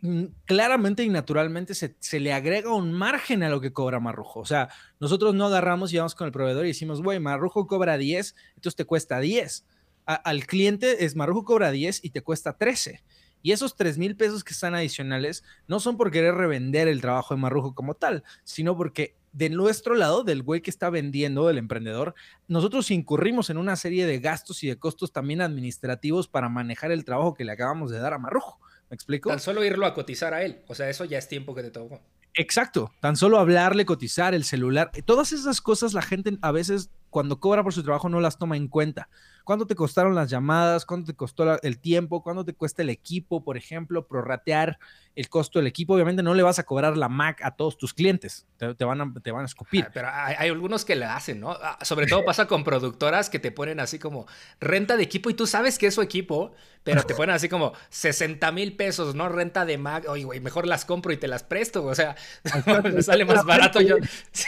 [0.02, 4.42] Mm, claramente y naturalmente se, le agrega un margen a lo que cobra Marrujo.
[4.42, 7.98] O sea, nosotros no agarramos y vamos con el proveedor y decimos, güey, Marrujo cobra
[7.98, 9.66] 10, entonces te cuesta 10.
[10.06, 13.04] al cliente es Marrujo cobra 10 y te cuesta 13.
[13.42, 17.34] Y esos 3 mil pesos que están adicionales no son por querer revender el trabajo
[17.34, 21.58] de Marrujo como tal, sino porque de nuestro lado, del güey que está vendiendo, del
[21.58, 22.16] emprendedor,
[22.48, 27.06] nosotros incurrimos en una serie de gastos y de costos también administrativos para manejar el
[27.06, 28.60] trabajo que le acabamos de dar a Marrujo.
[28.90, 29.30] ¿Me explico?
[29.30, 30.62] Tan solo irlo a cotizar a él.
[30.68, 32.02] O sea, eso ya es tiempo que te tocó.
[32.34, 32.92] Exacto.
[33.00, 34.92] Tan solo hablarle, cotizar, el celular.
[35.06, 38.58] Todas esas cosas la gente a veces cuando cobra por su trabajo no las toma
[38.58, 39.10] en cuenta.
[39.44, 40.86] ¿Cuánto te costaron las llamadas?
[40.86, 42.22] ¿Cuánto te costó el tiempo?
[42.22, 44.08] ¿Cuánto te cuesta el equipo, por ejemplo?
[44.08, 44.78] Prorratear
[45.16, 45.96] el costo del equipo.
[45.96, 48.46] Obviamente no le vas a cobrar la Mac a todos tus clientes.
[48.58, 49.86] Te, van, a, te van a escupir.
[49.88, 51.52] Ah, pero hay, algunos que le hacen, ¿no?
[51.52, 54.28] Ah, sobre todo pasa con productoras que te ponen así como
[54.60, 57.74] renta de equipo y tú sabes que es su equipo, pero te ponen así como
[57.90, 59.30] 60 mil pesos, ¿no?
[59.30, 60.06] Renta de Mac.
[60.08, 61.84] Oye, güey, mejor las compro y te las presto.
[61.86, 62.16] O sea,
[62.84, 63.82] me sale más barato.
[63.82, 63.98] Yo,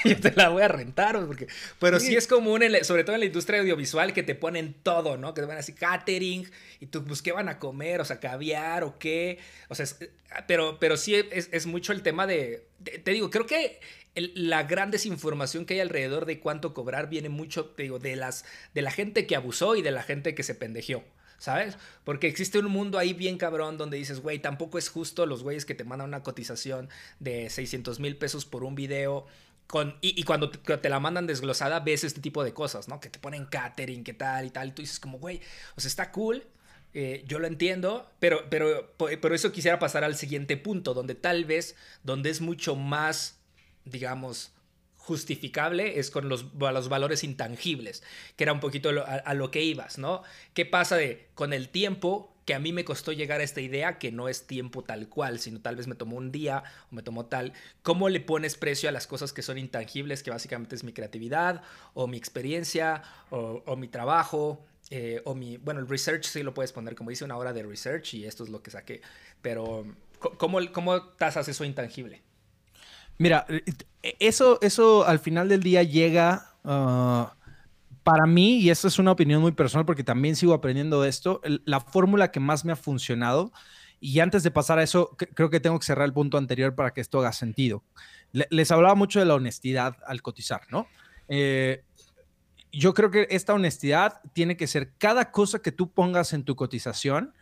[0.06, 1.26] yo te la voy a rentar.
[1.26, 1.48] Porque,
[1.80, 2.28] pero sí es
[2.84, 5.34] sobre todo en la industria audiovisual, que te ponen todo ¿no?
[5.34, 8.02] Que te van así catering y tú, pues, ¿qué van a comer?
[8.02, 9.40] O sea, caviar o qué.
[9.70, 9.86] O sea,
[10.48, 12.68] pero, pero sí es, mucho el tema de,
[13.04, 13.80] te digo, creo que
[14.16, 18.46] la gran desinformación que hay alrededor de cuánto cobrar viene mucho, te digo, de, las,
[18.74, 21.04] de la gente que abusó y de la gente que se pendejeó.
[21.42, 21.76] ¿sabes?
[22.04, 25.66] Porque existe un mundo ahí bien cabrón donde dices, güey, tampoco es justo los güeyes
[25.66, 26.88] que te mandan una cotización
[27.20, 29.26] de 600 mil pesos por un video
[30.02, 33.00] y, cuando te, la mandan desglosada, ves este tipo de cosas, ¿no?
[33.00, 34.70] Que te ponen catering, que tal y tal.
[34.70, 35.42] Y tú dices, como, güey,
[35.76, 36.44] o sea, está cool.
[36.94, 41.46] Eh, yo lo entiendo, pero, pero, pero eso quisiera pasar al siguiente punto, donde tal
[41.46, 43.40] vez, donde es mucho más,
[43.86, 44.52] digamos,
[44.98, 48.04] justificable es con los, los valores intangibles,
[48.36, 50.22] que era un poquito a, a, lo que ibas, ¿no?
[50.54, 53.98] ¿Qué pasa de con el tiempo que a mí me costó llegar a esta idea,
[53.98, 57.02] que no es tiempo tal cual, sino tal vez me tomó un día o me
[57.02, 57.54] tomó tal.
[57.82, 61.62] ¿Cómo le pones precio a las cosas que son intangibles, que básicamente es mi creatividad
[61.94, 64.66] o mi experiencia o, mi trabajo?
[64.90, 67.64] Eh, o mi, bueno, el research sí lo puedes poner como dice una hora de
[67.64, 69.00] research y esto es lo que saqué,
[69.42, 69.86] pero
[70.20, 72.22] ¿cómo, cómo tasas eso intangible?
[73.18, 73.64] Mira, eh,
[74.20, 76.52] eso, eso al final del día llega...
[76.66, 77.34] Ah,
[78.04, 81.42] para mí, y esta es una opinión muy personal porque también sigo aprendiendo de esto,
[81.66, 83.52] la fórmula que más me ha funcionado,
[84.00, 86.92] y antes de pasar a eso, creo que tengo que cerrar el punto anterior para
[86.92, 87.84] que esto haga sentido.
[88.32, 90.88] les hablaba mucho de la honestidad al cotizar, ¿no?
[91.28, 91.84] Eh,
[92.72, 96.56] yo creo que esta honestidad tiene que ser cada cosa que tú pongas en tu
[96.56, 97.34] cotización,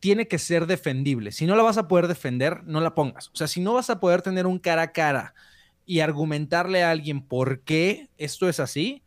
[0.00, 1.30] tiene que ser defendible.
[1.30, 3.28] Si no la vas a poder defender, no la pongas.
[3.28, 5.34] O sea, si no vas a poder tener un cara a cara
[5.84, 9.02] y argumentarle a alguien por qué esto es así,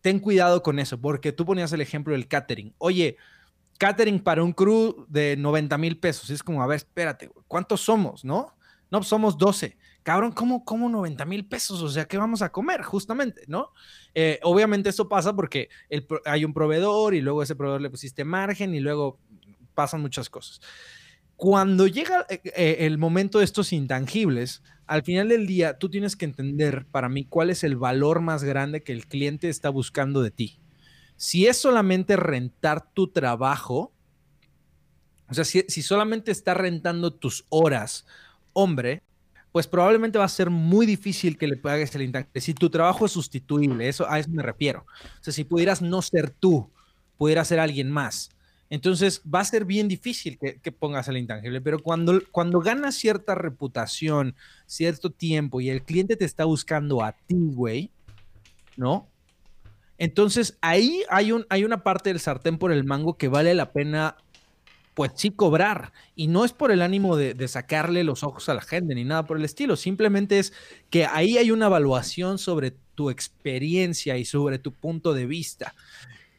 [0.00, 2.74] ten cuidado con eso, porque tú ponías el ejemplo del catering.
[2.78, 3.16] Oye,
[3.78, 6.30] catering para un crew de 90 mil pesos.
[6.30, 8.54] es como, a ver, espérate, ¿cuántos somos, no?
[8.90, 9.76] No, pues somos 12.
[10.02, 11.82] Cabrón, ¿cómo, cómo 90 mil pesos?
[11.82, 12.82] O sea, ¿qué vamos a comer?
[12.82, 13.72] Justamente, ¿no?
[14.14, 15.68] Eh, obviamente eso pasa porque
[16.24, 19.18] hay un proveedor y luego ese proveedor le pusiste margen y luego
[19.74, 20.60] pasan muchas cosas.
[21.40, 26.14] Cuando llega eh, eh, el momento de estos intangibles, al final del día tú tienes
[26.14, 30.20] que entender para mí cuál es el valor más grande que el cliente está buscando
[30.20, 30.60] de ti.
[31.16, 33.90] Si es solamente rentar tu trabajo,
[35.30, 38.04] o sea, si, si solamente está rentando tus horas,
[38.52, 39.02] hombre,
[39.50, 42.42] pues probablemente va a ser muy difícil que le pagues el intangible.
[42.42, 44.84] Si tu trabajo es sustituible, eso, a eso me refiero.
[45.20, 46.70] O sea, si pudieras no ser tú,
[47.16, 48.28] pudiera ser alguien más.
[48.70, 53.34] Entonces va a ser bien difícil que, pongas el intangible, pero cuando, cuando ganas cierta
[53.34, 57.90] reputación, cierto tiempo y el cliente te está buscando a ti, güey,
[58.76, 59.08] ¿no?
[59.98, 63.72] Entonces ahí hay, un, hay una parte del sartén por el mango que vale la
[63.72, 64.16] pena
[64.94, 65.92] pues sí cobrar.
[66.14, 69.26] Y no es por el ánimo de, sacarle los ojos a la gente ni nada
[69.26, 69.76] por el estilo.
[69.76, 70.52] Simplemente es
[70.90, 75.74] que ahí hay una evaluación sobre tu experiencia y sobre tu punto de vista.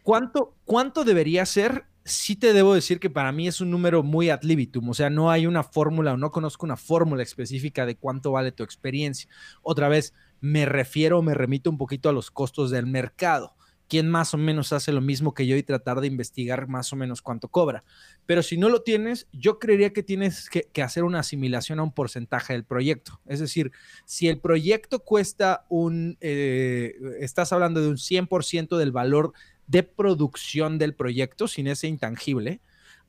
[0.04, 1.86] ¿Cuánto, cuánto debería ser?
[2.12, 5.10] Sí te debo decir que para mí es un número muy ad libitum, o sea,
[5.10, 9.30] no hay una fórmula o no conozco una fórmula específica de cuánto vale tu experiencia.
[9.62, 13.56] Otra vez, me refiero, me remito un poquito a los costos del mercado
[13.92, 16.96] quién más o menos hace lo mismo que yo y tratar de investigar más o
[16.96, 17.84] menos cuánto cobra.
[18.26, 21.92] Pero si no lo tienes, yo creería que tienes que, hacer una asimilación a un
[21.92, 23.20] porcentaje del proyecto.
[23.26, 23.74] Es decir,
[24.06, 29.34] si el proyecto cuesta un, eh, estás hablando de un 100% del valor
[29.72, 32.60] de producción del proyecto sin ese intangible,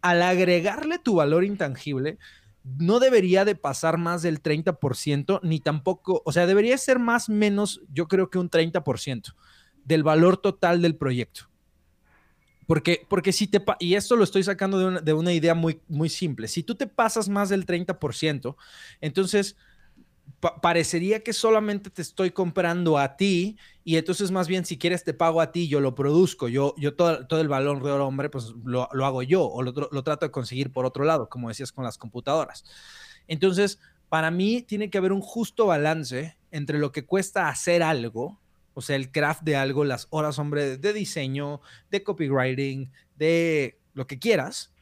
[0.00, 2.18] al agregarle tu valor intangible,
[2.78, 7.82] no debería de pasar más del 30%, ni tampoco, o sea, debería ser más menos,
[7.92, 9.34] yo creo que un 30%
[9.84, 11.48] del valor total del proyecto.
[12.68, 15.80] Porque, porque si te, y esto lo estoy sacando de una, de una, idea muy,
[15.88, 18.54] muy simple, si tú te pasas más del 30%,
[19.00, 19.56] entonces
[20.60, 25.14] parecería que solamente te estoy comprando a ti y entonces más bien si quieres te
[25.14, 28.52] pago a ti, yo lo produzco, yo, yo todo, todo el valor de hombre, pues
[28.64, 31.72] lo, lo hago yo o lo, lo, trato de conseguir por otro lado, como decías
[31.72, 32.64] con las computadoras.
[33.26, 38.42] Entonces, para mí tiene que haber un justo balance entre lo que cuesta hacer algo
[38.74, 44.06] o sea, el craft de algo, las horas, hombre, de diseño, de copywriting, de lo
[44.06, 44.72] que quieras,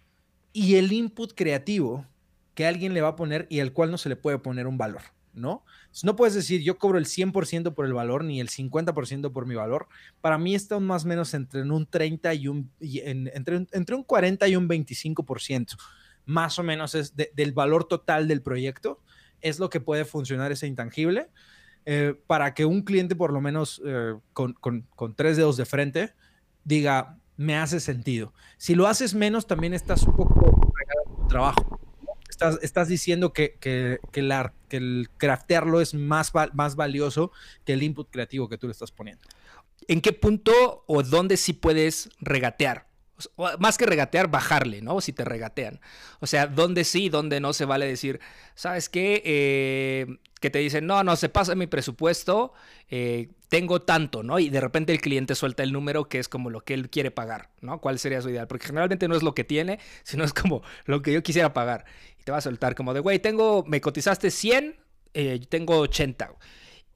[0.52, 2.06] y el input creativo
[2.54, 4.78] que alguien le va a poner y al cual no se le puede poner un
[4.78, 5.64] valor, ¿no?
[6.02, 9.54] no puedes decir yo cobro el 100% por el valor ni el 50% por mi
[9.54, 9.88] valor.
[10.20, 14.48] Para mí está más o menos entre un 30 y un, entre, entre un 40
[14.48, 15.76] y un 25%,
[16.26, 19.00] más o menos es del valor total del proyecto,
[19.40, 21.28] es lo que puede funcionar ese intangible.
[21.86, 24.54] Eh, para que un cliente, por lo menos eh, con,
[25.16, 26.14] tres dedos de frente,
[26.62, 28.34] diga, me hace sentido.
[28.58, 30.72] Si lo haces menos, también estás un poco
[31.28, 31.79] trabajo.
[32.62, 37.32] Estás, diciendo que, que, que, el craftearlo es más, más valioso
[37.64, 39.22] que el input creativo que tú le estás poniendo.
[39.88, 42.90] ¿En qué punto o dónde sí puedes regatear?
[43.58, 45.00] más que regatear, bajarle, ¿no?
[45.00, 45.80] Si te regatean.
[46.20, 48.20] O sea, dónde sí, dónde no se vale decir,
[48.54, 49.22] ¿sabes qué?
[49.24, 50.06] Eh,
[50.40, 52.52] que te dicen, no, no, se pasa mi presupuesto,
[52.88, 54.38] eh, tengo tanto, ¿no?
[54.38, 57.10] Y de repente el cliente suelta el número que es como lo que él quiere
[57.10, 57.80] pagar, ¿no?
[57.80, 58.46] ¿Cuál sería su ideal?
[58.48, 61.84] Porque generalmente no es lo que tiene, sino es como lo que yo quisiera pagar.
[62.18, 64.76] Y te va a soltar como de, güey, tengo, me cotizaste 100,
[65.14, 66.32] eh, tengo 80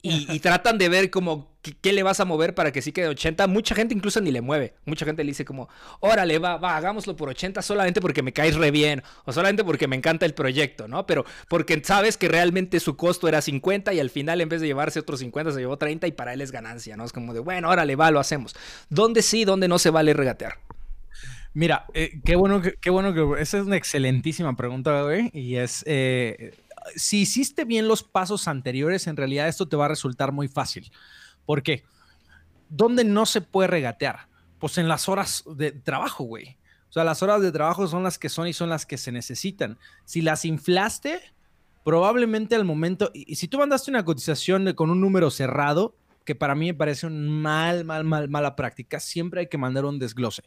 [0.05, 3.47] y, tratan de ver como qué, le vas a mover para que sí quede 80.
[3.47, 4.75] Mucha gente incluso ni le mueve.
[4.85, 5.67] Mucha gente le dice como,
[5.99, 9.87] órale, va, va, hagámoslo por 80 solamente porque me caes re bien o solamente porque
[9.87, 11.05] me encanta el proyecto, ¿no?
[11.05, 14.67] Pero porque sabes que realmente su costo era 50 y al final en vez de
[14.67, 17.05] llevarse otros 50 se llevó 30 y para él es ganancia, ¿no?
[17.05, 18.55] Es como de, bueno, órale, va, lo hacemos.
[18.89, 20.59] ¿Dónde sí, dónde no se vale regatear?
[21.55, 25.55] Mira, eh, qué bueno que, qué bueno que, esa es una excelentísima pregunta, güey, y
[25.55, 25.83] es...
[25.87, 26.53] Eh,
[26.95, 30.91] si hiciste bien los pasos anteriores, en realidad esto te va a resultar muy fácil.
[31.45, 31.83] ¿Por qué?
[32.69, 34.27] ¿Dónde no se puede regatear?
[34.59, 36.57] Pues en las horas de trabajo, güey.
[36.89, 39.11] O sea, las horas de trabajo son las que son y son las que se
[39.11, 39.77] necesitan.
[40.05, 41.21] Si las inflaste,
[41.83, 46.55] probablemente al momento, y si tú mandaste una cotización con un número cerrado, que para
[46.55, 50.43] mí me parece un mal, mal, mal, mala práctica, siempre hay que mandar un desglose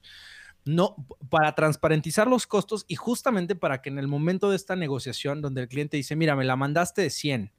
[0.64, 0.96] no,
[1.30, 5.62] para transparentizar los costos y justamente para que en el momento de esta negociación donde
[5.62, 7.52] el cliente dice, mira, me la mandaste de 100,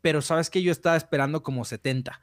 [0.00, 2.20] pero sabes que yo estaba esperando como 70.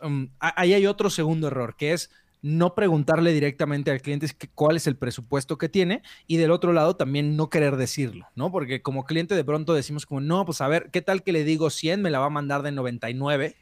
[0.00, 4.86] Um, ahí hay otro segundo error, que es no preguntarle directamente al cliente cuál es
[4.86, 8.52] el presupuesto que tiene y del otro lado también no querer decirlo, ¿no?
[8.52, 11.42] Porque como cliente de pronto decimos como, no, pues a ver, ¿qué tal que le
[11.42, 12.00] digo 100?
[12.00, 13.56] Me la va a mandar de 99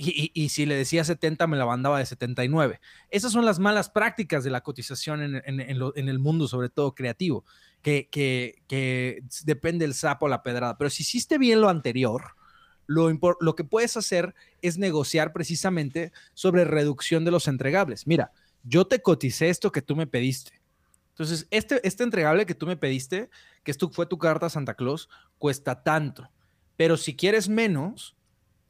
[0.00, 2.80] y, si le decía 70 me la mandaba de 79.
[3.10, 7.44] Esas son las malas prácticas de la cotización en, el mundo, sobre todo creativo,
[7.82, 10.78] que, depende el sapo a la pedrada.
[10.78, 12.36] Pero si hiciste bien lo anterior,
[12.86, 18.06] lo, lo que puedes hacer es negociar precisamente sobre reducción de los entregables.
[18.06, 18.30] Mira,
[18.62, 20.60] yo te coticé esto que tú me pediste.
[21.10, 23.28] Entonces, este, este entregable que tú me pediste,
[23.64, 25.08] que esto fue tu carta a Santa Claus,
[25.38, 26.30] cuesta tanto.
[26.76, 28.14] Pero si quieres menos,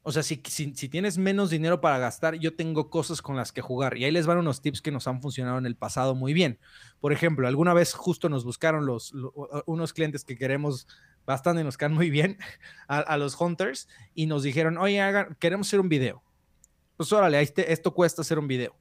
[0.03, 3.61] o sea, si, si, tienes menos dinero para gastar, yo tengo cosas con las que
[3.61, 3.97] jugar.
[3.97, 6.59] Y ahí les van unos tips que nos han funcionado en el pasado muy bien.
[7.01, 9.13] Por ejemplo, alguna vez justo nos buscaron los,
[9.65, 10.87] unos clientes que queremos
[11.29, 12.39] bastante nos quedan muy bien
[12.87, 14.99] a, los hunters y nos dijeron, oye,
[15.37, 16.23] queremos hacer un video.
[16.97, 18.75] Pues órale, esto cuesta hacer un video.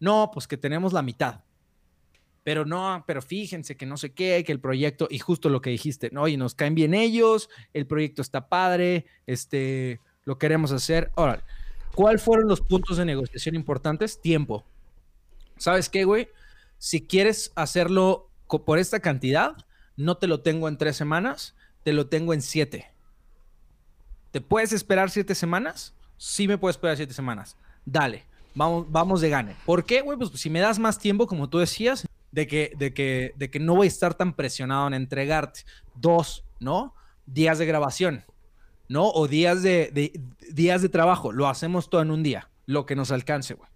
[0.00, 1.40] No, pues que tenemos la mitad.
[2.42, 5.70] Pero no, pero fíjense que no sé qué, que el proyecto, y justo lo que
[5.70, 11.10] dijiste, no, oye, nos caen bien ellos, el proyecto está padre, este, lo queremos hacer.
[11.16, 11.42] Ahora,
[11.94, 14.20] ¿cuáles fueron los puntos de negociación importantes?
[14.20, 14.64] Tiempo.
[15.56, 16.28] ¿Sabes qué, güey?
[16.78, 19.56] Si quieres hacerlo por esta cantidad,
[19.96, 22.90] no te lo tengo en tres semanas, te lo tengo en siete.
[24.30, 25.94] ¿Te puedes esperar siete semanas?
[26.16, 27.56] Sí me puedo esperar siete semanas.
[27.84, 29.56] Dale, vamos, vamos de gane.
[29.64, 30.18] ¿Por qué, güey?
[30.18, 33.60] Pues si me das más tiempo, como tú decías, de que, de que, de que
[33.60, 35.60] no voy a estar tan presionado en entregarte.
[35.94, 36.94] Dos, ¿no?
[37.26, 38.24] Días de grabación.
[38.88, 39.10] ¿No?
[39.10, 40.12] O días de,
[40.50, 41.32] días de trabajo.
[41.32, 43.68] Lo hacemos todo en un día, lo que nos alcance, güey.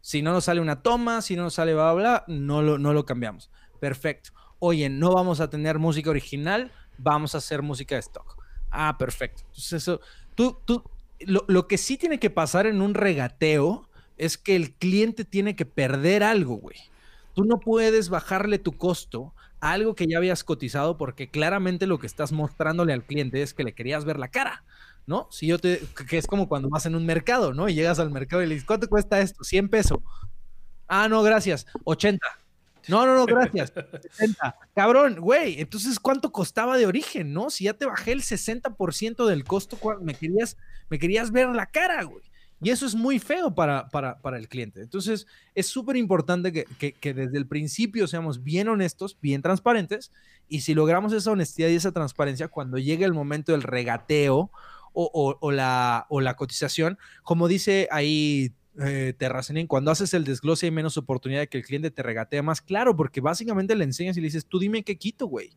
[0.00, 2.92] Si no nos sale una toma, si no nos sale bla, bla, no lo, no
[2.92, 3.50] lo cambiamos.
[3.80, 4.30] Perfecto.
[4.58, 8.36] Oye, no vamos a tener música original, vamos a hacer música de stock.
[8.70, 9.42] Ah, perfecto.
[9.46, 10.00] Entonces, eso,
[10.34, 10.82] tú, tú,
[11.20, 15.56] lo, lo que sí tiene que pasar en un regateo es que el cliente tiene
[15.56, 16.76] que perder algo, güey.
[17.34, 22.06] Tú no puedes bajarle tu costo algo que ya habías cotizado porque claramente lo que
[22.06, 24.62] estás mostrándole al cliente es que le querías ver la cara,
[25.06, 25.26] ¿no?
[25.30, 27.68] Si yo te, que es como cuando vas en un mercado, ¿no?
[27.68, 29.42] Y llegas al mercado y le dices, ¿cuánto cuesta esto?
[29.42, 29.98] 100 pesos.
[30.86, 31.66] Ah, no, gracias.
[31.84, 32.26] 80.
[32.88, 33.72] No, no, no, gracias.
[34.18, 34.54] 60.
[34.74, 37.48] Cabrón, güey, entonces ¿cuánto costaba de origen, no?
[37.48, 40.58] Si ya te bajé el 60% del costo, me querías,
[40.90, 42.22] me querías ver la cara, güey.
[42.64, 44.80] Y eso es muy feo para, para, el cliente.
[44.80, 50.10] Entonces, es súper importante que, desde el principio seamos bien honestos, bien transparentes,
[50.48, 54.50] y si logramos esa honestidad y esa transparencia, cuando llegue el momento del regateo
[54.94, 59.14] o, la, o la cotización, como dice ahí eh,
[59.68, 62.96] cuando haces el desglose hay menos oportunidad de que el cliente te regatee más, claro,
[62.96, 65.50] porque básicamente le enseñas y le dices, tú dime qué quito, güey.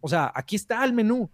[0.00, 1.30] O sea, aquí está el menú,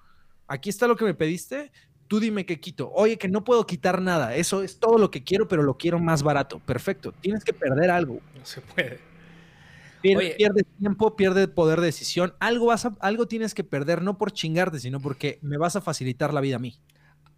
[0.46, 1.72] aquí está lo que me pediste,
[2.08, 2.90] tú dime qué quito.
[2.92, 4.34] Oye, que no puedo quitar nada.
[4.34, 6.58] Eso es todo lo que quiero, pero lo quiero más barato.
[6.58, 7.12] Perfecto.
[7.12, 8.20] Tienes que perder algo.
[8.36, 8.98] No se puede.
[10.00, 12.34] Pierde, tiempo, pierde poder de decisión.
[12.38, 16.32] Algo, vas algo tienes que perder, no por chingarte, sino porque me vas a facilitar
[16.32, 16.78] la vida a mí.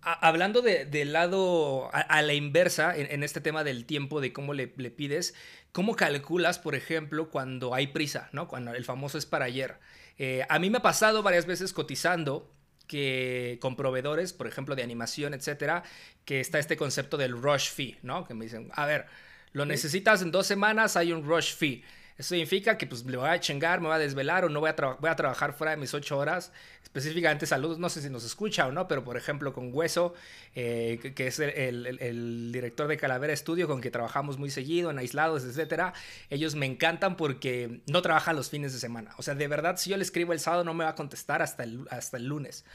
[0.02, 4.68] hablando del de lado a, la inversa, en, este tema del tiempo, de cómo le,
[4.68, 5.34] pides,
[5.72, 8.46] ¿cómo calculas, por ejemplo, cuando hay prisa, ¿no?
[8.46, 9.78] Cuando el famoso es para ayer.
[10.18, 12.52] Eh, a mí me ha pasado varias veces cotizando
[12.90, 15.84] que con proveedores, por ejemplo, de animación, etcétera,
[16.24, 18.26] que está este concepto del rush fee, ¿no?
[18.26, 19.06] Que me dicen, a ver,
[19.52, 21.84] lo necesitas en dos semanas, hay un rush fee.
[22.20, 24.68] Eso significa que pues le voy a chingar, me voy a desvelar o no voy
[24.68, 26.52] a, voy a trabajar fuera de mis ocho horas.
[26.82, 30.12] Específicamente saludos, no sé si nos escucha o no, pero por ejemplo con Hueso,
[30.54, 35.44] eh, que, es el, director de Calavera Studio con que trabajamos muy seguido, en aislados,
[35.44, 35.94] etcétera.
[36.28, 39.14] Ellos me encantan porque no trabajan los fines de semana.
[39.16, 41.40] O sea, de verdad, si yo le escribo el sábado no me va a contestar
[41.40, 42.66] hasta el, hasta el lunes.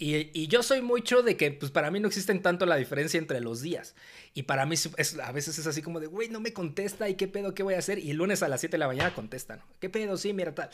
[0.00, 3.40] Y, yo soy mucho de que, pues para mí no existen tanto la diferencia entre
[3.40, 3.96] los días.
[4.32, 4.76] Y para mí
[5.24, 7.74] a veces es así como de, güey, no me contesta y qué pedo, qué voy
[7.74, 7.98] a hacer.
[7.98, 10.16] Y el lunes a las 7 de la mañana contestan, ¿qué pedo?
[10.16, 10.70] Sí, mira tal.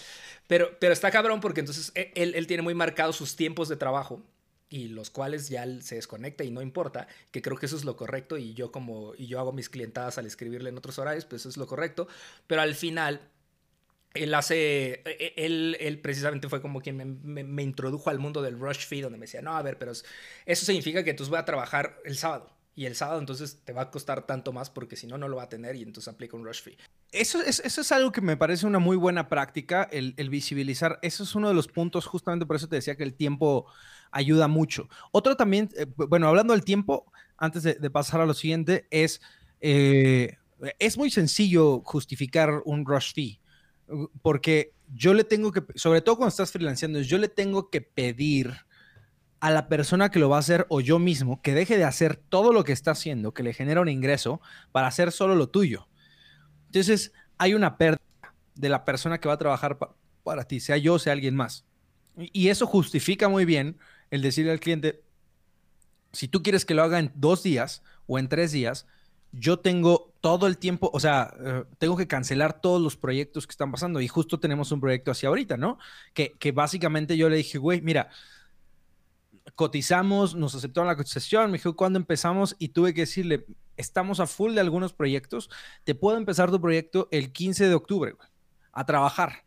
[0.46, 3.76] Pero, pero está cabrón porque entonces e, él, él tiene muy marcados sus tiempos de
[3.76, 4.22] trabajo
[4.68, 7.96] y los cuales ya se desconecta y no importa, que creo que eso es lo
[7.96, 11.42] correcto y yo como y yo hago mis clientadas al escribirle en otros horarios, pues
[11.42, 12.08] eso es lo correcto,
[12.46, 13.20] pero al final
[14.14, 18.58] él hace, e, e, él, él, precisamente fue como quien me, introdujo al mundo del
[18.58, 21.44] rush fee, donde me decía, no, a ver, pero eso significa que entonces voy a
[21.44, 22.54] trabajar el sábado.
[22.76, 25.36] Y el sábado entonces te va a costar tanto más porque si no, no lo
[25.36, 26.76] va a tener y entonces aplica un rush fee.
[27.12, 30.98] Eso es, eso es algo que me parece una muy buena práctica, el, visibilizar.
[31.02, 33.66] Eso es uno de los puntos, justamente por eso te decía que el tiempo
[34.10, 34.88] ayuda mucho.
[35.12, 39.20] Otro también, eh, bueno, hablando del tiempo, antes de, pasar a lo siguiente, es,
[39.60, 40.36] eh,
[40.80, 43.40] es muy sencillo justificar un rush fee
[44.22, 48.54] porque yo le tengo que, sobre todo cuando estás freelanceando, yo le tengo que pedir
[49.40, 52.16] a la persona que lo va a hacer o yo mismo que deje de hacer
[52.16, 54.40] todo lo que está haciendo, que le genera un ingreso,
[54.72, 55.86] para hacer solo lo tuyo.
[56.66, 58.00] Entonces, hay una pérdida
[58.54, 59.78] de la persona que va a trabajar
[60.22, 61.66] para ti, sea yo, sea alguien más.
[62.16, 63.76] Y, eso justifica muy bien
[64.10, 65.02] el decirle al cliente,
[66.12, 68.86] Si tú quieres que lo haga en dos días o en tres días,
[69.38, 73.52] yo tengo todo el tiempo, o sea, eh, tengo que cancelar todos los proyectos que
[73.52, 75.78] están pasando y justo tenemos un proyecto así ahorita, ¿no?
[76.12, 78.10] Que, que básicamente yo le dije, güey, mira,
[79.54, 84.26] cotizamos, nos aceptaron la cotización, me dijo cuándo empezamos y tuve que decirle, estamos a
[84.26, 85.50] full de algunos proyectos,
[85.84, 88.16] te puedo empezar tu proyecto el 15 de octubre
[88.72, 89.44] a trabajar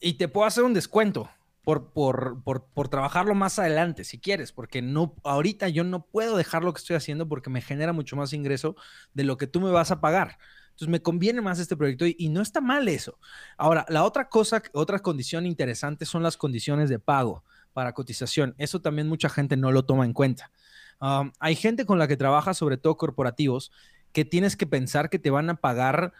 [0.00, 1.28] y te puedo hacer un descuento
[1.66, 6.62] por, por, por, trabajarlo más adelante, si quieres, porque no, ahorita yo no puedo dejar
[6.62, 8.76] lo que estoy haciendo porque me genera mucho más ingreso
[9.14, 10.38] de lo que tú me vas a pagar.
[10.68, 13.18] Entonces me conviene más este proyecto y, no está mal eso.
[13.56, 17.42] Ahora, la otra cosa, otra condición interesante son las condiciones de pago
[17.72, 18.54] para cotización.
[18.58, 20.52] Eso también mucha gente no lo toma en cuenta.
[21.00, 23.72] Um, hay gente con la que trabaja, sobre todo corporativos,
[24.12, 26.12] que tienes que pensar que te van a pagar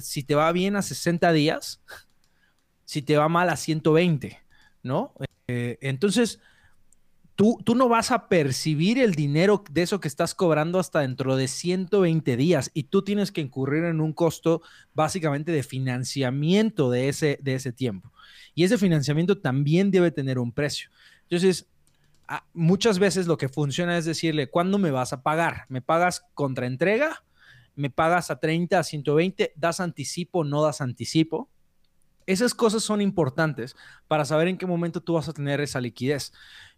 [0.00, 1.82] si te va bien a 60 días,
[2.86, 4.45] si te va mal a 120.
[4.86, 5.12] ¿No?
[5.48, 6.40] Eh, entonces,
[7.34, 11.36] tú, tú no vas a percibir el dinero de eso que estás cobrando hasta dentro
[11.36, 14.62] de 120 días y tú tienes que incurrir en un costo
[14.94, 18.12] básicamente de financiamiento de ese, de ese tiempo.
[18.54, 20.88] Y ese financiamiento también debe tener un precio.
[21.24, 21.68] Entonces,
[22.54, 25.66] muchas veces lo que funciona es decirle, ¿cuándo me vas a pagar?
[25.68, 27.22] ¿Me pagas contra entrega?
[27.74, 29.52] ¿Me pagas a 30, a 120?
[29.56, 30.42] ¿Das anticipo?
[30.44, 31.50] ¿No das anticipo?
[32.26, 33.76] Esas cosas son importantes
[34.08, 36.32] para saber en qué momento tú vas a tener esa liquidez.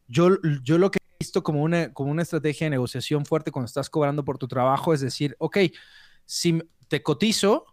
[0.07, 3.67] Yo, yo lo que he visto como una, como una estrategia de negociación fuerte cuando
[3.67, 5.59] estás cobrando por tu trabajo es decir, ok,
[6.25, 7.67] si te cotizo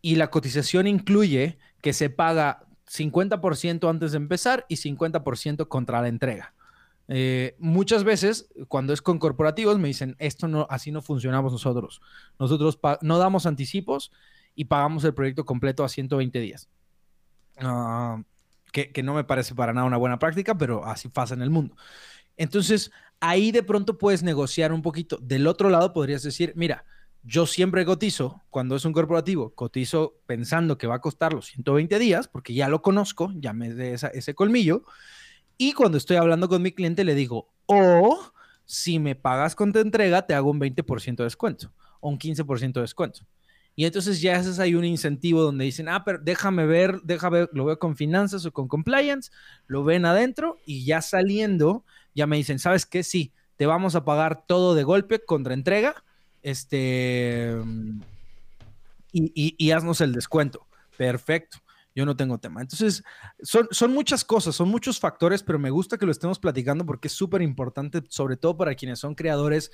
[0.00, 6.08] y la cotización incluye que se paga 50% antes de empezar y 50% contra la
[6.08, 6.54] entrega.
[7.08, 12.00] Eh, muchas veces, cuando es con corporativos, me dicen, esto no, así no funcionamos nosotros.
[12.38, 14.12] Nosotros no damos anticipos
[14.54, 16.68] y pagamos el proyecto completo a 120 días.
[17.58, 18.22] Ah,
[18.72, 21.76] que, no me parece para nada una buena práctica, pero así pasa en el mundo.
[22.36, 22.90] Entonces,
[23.20, 25.18] ahí de pronto puedes negociar un poquito.
[25.20, 26.84] Del otro lado, podrías decir, mira,
[27.22, 31.98] yo siempre cotizo, cuando es un corporativo, cotizo pensando que va a costar los 120
[31.98, 34.84] días, porque ya lo conozco, ya me dé ese colmillo.
[35.58, 38.32] Y cuando estoy hablando con mi cliente, le digo, o
[38.64, 42.72] si me pagas con tu entrega, te hago un 20% de descuento o un 15%
[42.72, 43.26] de descuento.
[43.74, 47.50] Y entonces ya es ahí un incentivo donde dicen, ah, pero déjame ver, déjame ver,
[47.52, 49.30] lo veo con finanzas o con compliance,
[49.66, 53.02] lo ven adentro y ya saliendo, ya me dicen, ¿sabes qué?
[53.02, 56.04] Sí, te vamos a pagar todo de golpe contra entrega,
[56.42, 57.56] este,
[59.12, 60.66] y, y haznos el descuento.
[60.98, 61.58] Perfecto
[61.94, 62.60] yo no tengo tema.
[62.60, 63.02] Entonces,
[63.42, 67.08] son, son muchas cosas, son muchos factores, pero me gusta que lo estemos platicando porque
[67.08, 69.70] es súper importante, sobre todo para quienes son creadores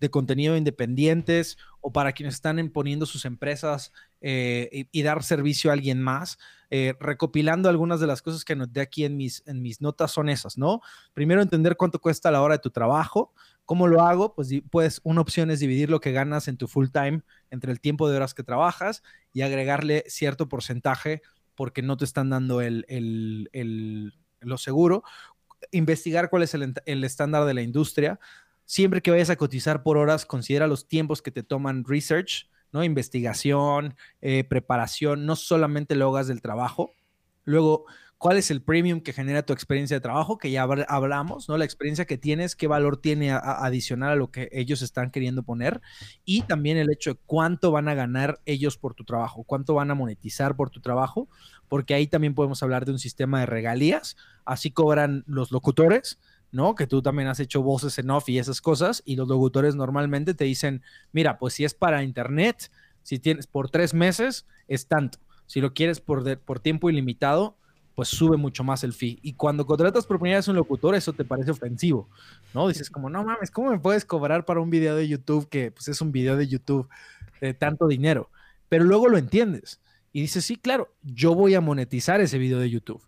[0.00, 5.74] de contenido independientes o para quienes están poniendo sus empresas eh, y, dar servicio a
[5.74, 6.38] alguien más.
[6.70, 10.28] Eh, recopilando algunas de las cosas que anoté aquí en mis, en mis notas son
[10.28, 10.80] esas, ¿no?
[11.14, 13.32] Primero, entender cuánto cuesta la hora de tu trabajo.
[13.64, 14.34] ¿Cómo lo hago?
[14.34, 17.80] Pues, pues una opción es dividir lo que ganas en tu full time entre el
[17.80, 21.22] tiempo de horas que trabajas y agregarle cierto porcentaje
[21.60, 25.02] porque no te están dando el, el, lo seguro.
[25.72, 28.18] Investigar cuál es el, estándar de la industria.
[28.70, 32.84] Siempre que vayas a cotizar por horas, considera los tiempos que te toman research, ¿no?
[32.84, 36.92] Investigación, eh, preparación, no solamente lo hagas del trabajo.
[37.42, 41.58] Luego, cuál es el premium que genera tu experiencia de trabajo, que ya hablamos, ¿no?
[41.58, 45.80] La experiencia que tienes, qué valor tiene adicional a lo que ellos están queriendo poner
[46.24, 49.90] y también el hecho de cuánto van a ganar ellos por tu trabajo, cuánto van
[49.90, 51.28] a monetizar por tu trabajo,
[51.66, 56.20] porque ahí también podemos hablar de un sistema de regalías, así cobran los locutores.
[56.52, 56.74] ¿No?
[56.74, 60.34] Que tú también has hecho voces en off y esas cosas, y los locutores normalmente
[60.34, 60.82] te dicen,
[61.12, 62.70] mira, pues si es para internet,
[63.02, 65.18] si tienes por tres meses, es tanto.
[65.46, 67.56] Si lo quieres por, por tiempo ilimitado,
[67.94, 69.18] pues sube mucho más el fee.
[69.22, 72.08] Y cuando contratas por primera vez un locutor, eso te parece ofensivo,
[72.54, 72.68] ¿no?
[72.68, 75.88] Dices como, no mames, ¿cómo me puedes cobrar para un video de YouTube que pues
[75.88, 76.88] es un video de YouTube
[77.40, 78.30] de tanto dinero?
[78.68, 79.80] Pero luego lo entiendes
[80.12, 83.02] y dices, sí, claro, yo voy a monetizar ese video de YouTube.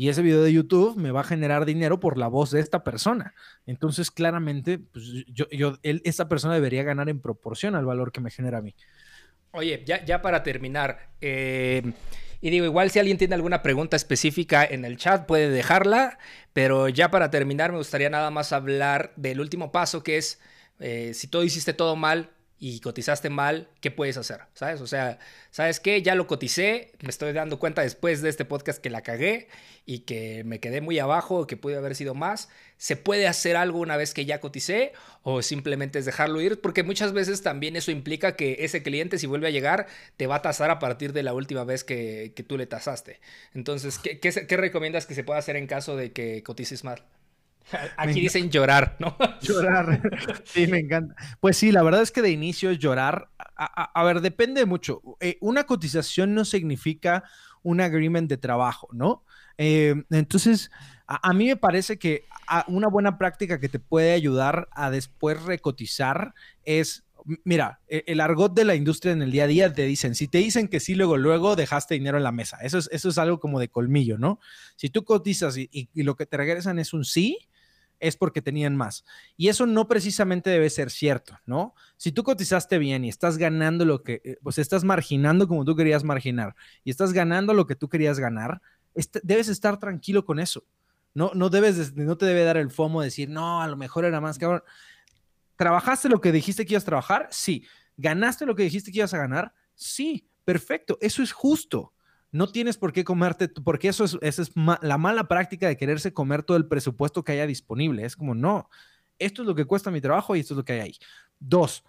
[0.00, 2.82] Y ese video de YouTube me va a generar dinero por la voz de esta
[2.82, 3.34] persona.
[3.66, 8.30] Entonces, claramente, pues yo, yo esa persona debería ganar en proporción al valor que me
[8.30, 8.74] genera a mí.
[9.50, 11.82] Oye, ya, ya para terminar, eh,
[12.40, 16.18] y digo, igual si alguien tiene alguna pregunta específica en el chat puede dejarla,
[16.54, 20.40] pero ya para terminar me gustaría nada más hablar del último paso que es,
[20.78, 22.30] eh, si todo hiciste todo mal,
[22.62, 24.42] y cotizaste mal, ¿qué puedes hacer?
[24.52, 24.82] ¿Sabes?
[24.82, 25.18] O sea,
[25.50, 26.02] ¿sabes qué?
[26.02, 29.48] Ya lo coticé, me estoy dando cuenta después de este podcast que la cagué
[29.86, 32.50] y que me quedé muy abajo, que pude haber sido más.
[32.76, 34.92] ¿Se puede hacer algo una vez que ya coticé
[35.22, 36.60] o simplemente es dejarlo ir?
[36.60, 39.86] Porque muchas veces también eso implica que ese cliente si vuelve a llegar
[40.18, 43.20] te va a tasar a partir de la última vez que, tú le tasaste.
[43.54, 47.02] Entonces, ¿qué, qué, recomiendas que se pueda hacer en caso de que cotices mal?
[47.96, 49.16] Aquí dicen llorar, ¿no?
[49.40, 50.00] Llorar.
[50.44, 51.14] Sí, me encanta.
[51.40, 53.28] Pues sí, la verdad es que de inicio es llorar.
[53.56, 55.02] A, ver, depende mucho.
[55.20, 57.24] Eh, una cotización no significa
[57.62, 59.24] un agreement de trabajo, ¿no?
[59.58, 60.70] Eh, entonces,
[61.06, 62.24] a, mí me parece que
[62.68, 66.34] una buena práctica que te puede ayudar a después recotizar
[66.64, 67.04] es
[67.44, 70.28] mira, e, el argot de la industria en el día a día te dicen, si
[70.28, 72.58] te dicen que sí, luego, luego dejaste dinero en la mesa.
[72.62, 74.40] Eso es, eso es algo como de colmillo, ¿no?
[74.76, 77.38] Si tú cotizas y, lo que te regresan es un sí,
[77.98, 79.04] es porque tenían más.
[79.36, 81.74] Y eso no precisamente debe ser cierto, ¿no?
[81.96, 85.76] Si tú cotizaste bien y estás ganando lo que, eh, pues estás marginando como tú
[85.76, 88.62] querías marginar y estás ganando lo que tú querías ganar,
[88.94, 90.64] este, debes estar tranquilo con eso.
[91.12, 94.04] No, no debes, no te debe dar el fomo de decir, no, a lo mejor
[94.04, 94.62] era más cabrón.
[95.60, 97.28] ¿Trabajaste lo que dijiste que ibas a trabajar?
[97.30, 97.66] Sí.
[97.98, 99.52] ¿Ganaste lo que dijiste que ibas a ganar?
[99.74, 100.26] Sí.
[100.42, 100.96] Perfecto.
[101.02, 101.92] Eso es justo.
[102.32, 106.14] No tienes por qué comerte, porque eso es, esa es la mala práctica de quererse
[106.14, 108.06] comer todo el presupuesto que haya disponible.
[108.06, 108.70] Es como, no,
[109.18, 110.96] esto es lo que cuesta mi trabajo y esto es lo que hay ahí.
[111.38, 111.84] Dos,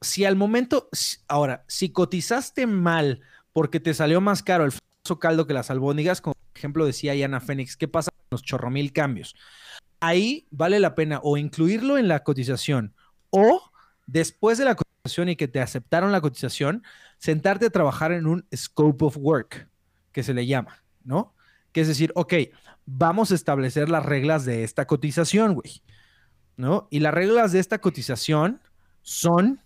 [0.00, 0.88] si al momento,
[1.28, 3.20] ahora, si cotizaste mal
[3.52, 4.72] porque te salió más caro el
[5.20, 8.92] caldo que las albóndigas, como por ejemplo decía Yana Fénix, ¿qué pasa con los chorromil
[8.92, 9.36] cambios?
[10.00, 12.94] ahí vale la pena o incluirlo en la cotización
[13.36, 13.70] o
[14.06, 16.82] después de la cotización y que te aceptaron la cotización,
[17.18, 19.68] sentarte a trabajar en un scope of work,
[20.10, 21.34] que se le llama, ¿no?
[21.72, 22.34] Que es decir, ok,
[22.86, 25.82] vamos a establecer las reglas de esta cotización, güey,
[26.56, 26.88] ¿no?
[26.90, 28.62] Y las reglas de esta cotización
[29.02, 29.60] son,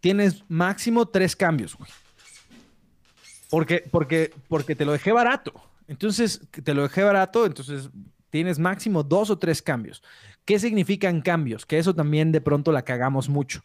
[0.00, 1.90] tienes máximo tres cambios, güey.
[3.50, 5.52] Porque, porque, porque te lo dejé barato.
[5.86, 7.90] Entonces, te lo dejé barato, entonces
[8.30, 10.02] tienes máximo dos o tres cambios.
[10.44, 11.66] ¿Qué significan cambios?
[11.66, 13.62] Que eso también de pronto la cagamos mucho.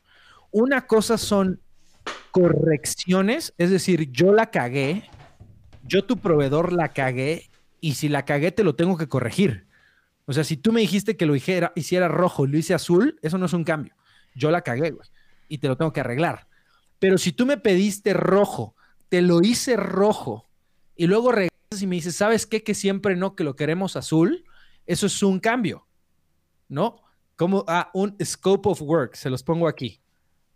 [0.51, 1.61] Una cosa son
[2.31, 5.03] correcciones, es decir, yo la cagué,
[5.83, 7.49] yo tu proveedor la cagué
[7.81, 9.67] y si la cagué te lo tengo que corregir.
[10.25, 13.19] O sea, si tú me dijiste que lo hiciera, hiciera rojo y lo hice azul,
[13.21, 13.93] eso no es un cambio.
[14.35, 15.07] Yo la cagué, güey,
[15.47, 16.47] y te lo tengo que arreglar.
[16.99, 18.75] Pero si tú me pediste rojo,
[19.09, 20.47] te lo hice rojo
[20.95, 22.63] y luego regresas y me dices, ¿sabes qué?
[22.63, 24.45] Que siempre no, que lo queremos azul
[24.89, 25.85] eso es un cambio,
[26.69, 27.01] ¿no?
[27.35, 29.99] Como ah, un scope of work, se los pongo aquí.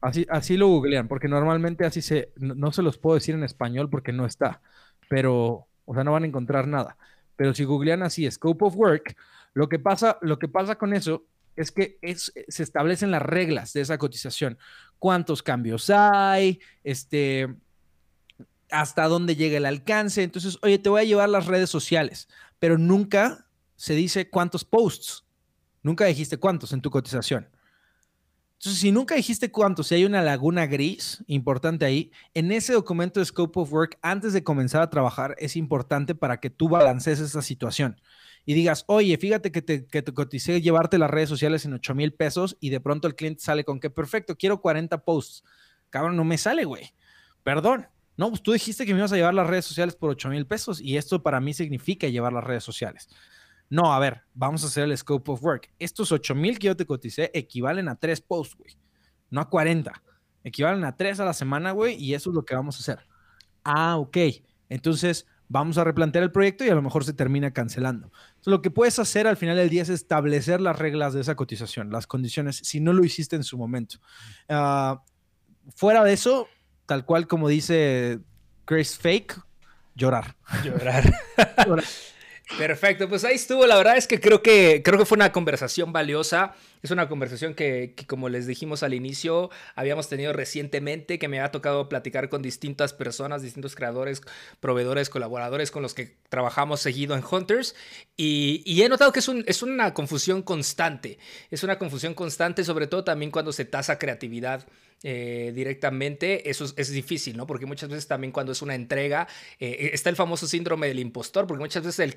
[0.02, 3.90] Así, así lo googlean, porque normalmente así se, no, se los puedo decir en español
[3.90, 4.62] porque no está,
[5.10, 6.98] pero, o sea, no van a encontrar nada.
[7.36, 9.16] Pero si googlean así, scope of work,
[9.54, 13.74] lo que pasa, lo que pasa con eso es que es, se establecen las reglas
[13.74, 14.58] de esa cotización.
[15.00, 16.60] ¿Cuántos cambios hay?
[16.84, 17.48] Este,
[18.72, 20.24] hasta dónde llega el alcance.
[20.24, 22.28] Entonces, oye, te voy a llevar las redes sociales,
[22.60, 25.23] pero nunca se dice cuántos posts.
[25.84, 27.48] Nunca dijiste cuántos en tu cotización.
[28.54, 33.20] Entonces, si nunca dijiste cuántos, si hay una laguna gris importante ahí, en ese documento
[33.20, 37.20] de Scope of Work, antes de comenzar a trabajar, es importante para que tú balancees
[37.20, 38.00] esa situación
[38.46, 41.94] y digas, oye, fíjate que te, que te coticé llevarte las redes sociales en 8
[41.94, 45.44] mil pesos y de pronto el cliente sale con que perfecto, quiero 40 posts.
[45.90, 46.94] Cabrón, no me sale, güey.
[47.44, 47.88] Perdón.
[48.16, 50.46] No, pues tú dijiste que me ibas a llevar las redes sociales por 8 mil
[50.46, 53.10] pesos y esto para mí significa llevar las redes sociales.
[53.74, 55.72] No, a ver, vamos a hacer el scope of work.
[55.80, 58.78] Estos 8000 que yo te coticé equivalen a 3 posts, güey.
[59.32, 59.92] No a 40.
[60.44, 63.08] Equivalen a 3 a la semana, güey, y eso es lo que vamos a hacer.
[63.64, 64.16] Ah, ok.
[64.70, 68.12] Entonces, vamos a replantear el proyecto y a lo mejor se termina cancelando.
[68.28, 71.34] Entonces, lo que puedes hacer al final del día es establecer las reglas de esa
[71.34, 73.98] cotización, las condiciones, si no lo hiciste en su momento.
[74.50, 75.02] Ah,
[75.76, 76.48] fuera de eso,
[76.86, 78.20] tal cual como dice
[78.66, 79.42] Chris Fake,
[79.96, 80.36] llorar.
[80.64, 81.12] Llorar.
[81.66, 81.86] llorar.
[82.58, 83.66] Perfecto, pues ahí estuvo.
[83.66, 86.54] La verdad es que creo que creo que fue una conversación valiosa.
[86.84, 91.50] Es una conversación que, como les dijimos al inicio, habíamos tenido recientemente, que me ha
[91.50, 94.22] tocado platicar con distintas personas, distintos creadores,
[94.60, 97.74] proveedores, colaboradores con los que trabajamos seguido en Hunters.
[98.18, 101.18] Y, he notado que es, es una confusión constante.
[101.50, 104.68] Es una confusión constante, sobre todo también cuando se tasa creatividad.
[105.06, 107.46] Eh, directamente, eso es, difícil, ¿no?
[107.46, 109.28] Porque muchas veces también cuando es una entrega,
[109.60, 112.14] eh, está el famoso síndrome del impostor, porque muchas veces el,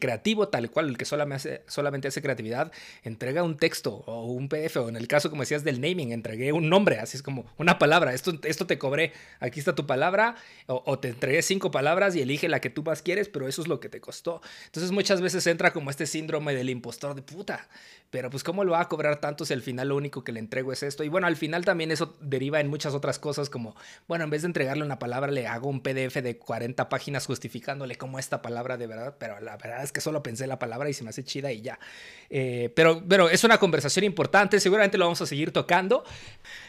[0.00, 2.72] creativo, tal cual, el que solamente hace, creatividad,
[3.04, 6.52] entrega un texto o un PDF, o en el caso, como decías, del naming, entregué
[6.52, 10.34] un nombre, así es como una palabra, esto, esto te cobré, aquí está tu palabra,
[10.66, 13.68] o, te entregué cinco palabras y elige la que tú más quieres, pero eso es
[13.68, 14.40] lo que te costó.
[14.64, 17.68] Entonces muchas veces entra como este síndrome del impostor de puta,
[18.10, 20.40] pero pues cómo lo va a cobrar tanto si al final lo único que le
[20.40, 21.04] entrego es esto.
[21.04, 23.74] Y bueno, al final también eso deriva en muchas otras cosas como,
[24.06, 27.96] bueno, en vez de entregarle una palabra, le hago un PDF de 40 páginas justificándole
[27.96, 30.94] cómo esta palabra de verdad, pero la verdad es que solo pensé la palabra y
[30.94, 31.78] se me hace chida y ya.
[32.30, 36.04] Eh, pero, pero es una conversación importante, seguramente lo vamos a seguir tocando.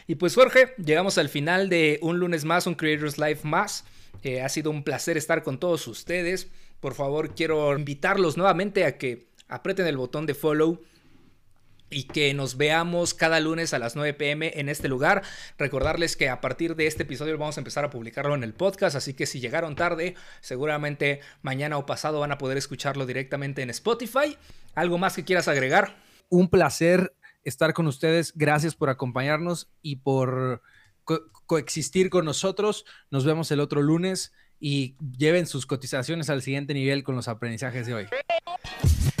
[0.06, 3.84] Y pues Jorge, llegamos al final de un lunes más, un Creators Life más.
[4.22, 6.48] Eh, ha sido un placer estar con todos ustedes.
[6.80, 10.80] Por favor, quiero invitarlos nuevamente a que aprieten el botón de follow
[11.90, 15.22] y que nos veamos cada lunes a las 9 pm en este lugar.
[15.58, 18.96] Recordarles que a partir de este episodio vamos a empezar a publicarlo en el podcast,
[18.96, 23.70] así que si llegaron tarde, seguramente mañana o pasado van a poder escucharlo directamente en
[23.70, 24.36] Spotify.
[24.74, 25.96] ¿Algo más que quieras agregar?
[26.28, 27.14] Un placer
[27.44, 28.32] estar con ustedes.
[28.36, 30.62] Gracias por acompañarnos y por
[31.46, 32.84] coexistir con nosotros.
[33.10, 37.86] Nos vemos el otro lunes y lleven sus cotizaciones al siguiente nivel con los aprendizajes
[37.86, 38.06] de hoy.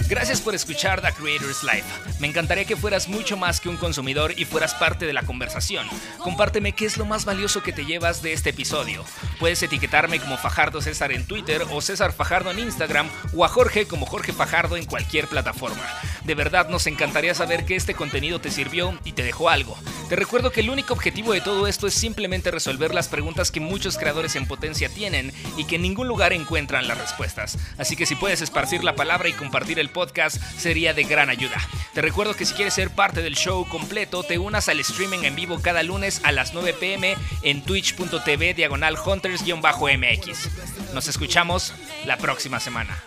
[0.08, 1.84] Gracias por escuchar The Creators Life.
[2.18, 5.86] Me encantaría que fueras mucho más que un consumidor y fueras parte de la conversación.
[6.16, 9.04] Compárteme qué es lo más valioso que te llevas de este episodio.
[9.38, 13.86] Puedes etiquetarme como Fajardo César en Twitter o César Fajardo en Instagram o a Jorge
[13.86, 15.84] como Jorge Fajardo en cualquier plataforma.
[16.24, 19.76] De verdad nos encantaría saber que este contenido te sirvió y te dejó algo.
[20.08, 23.60] Te recuerdo que el único objetivo de todo esto es simplemente resolver las preguntas que
[23.60, 27.58] muchos creadores en potencia tienen y que en ningún lugar encuentran las respuestas.
[27.76, 31.56] Así que si puedes esparcir la palabra y compartir el podcast sería de gran ayuda.
[31.92, 35.34] Te recuerdo que si quieres ser parte del show completo, te unas al streaming en
[35.34, 40.94] vivo cada lunes a las 9 pm en twitch.tv diagonal hunters-mx.
[40.94, 41.74] Nos escuchamos
[42.06, 43.02] la próxima semana.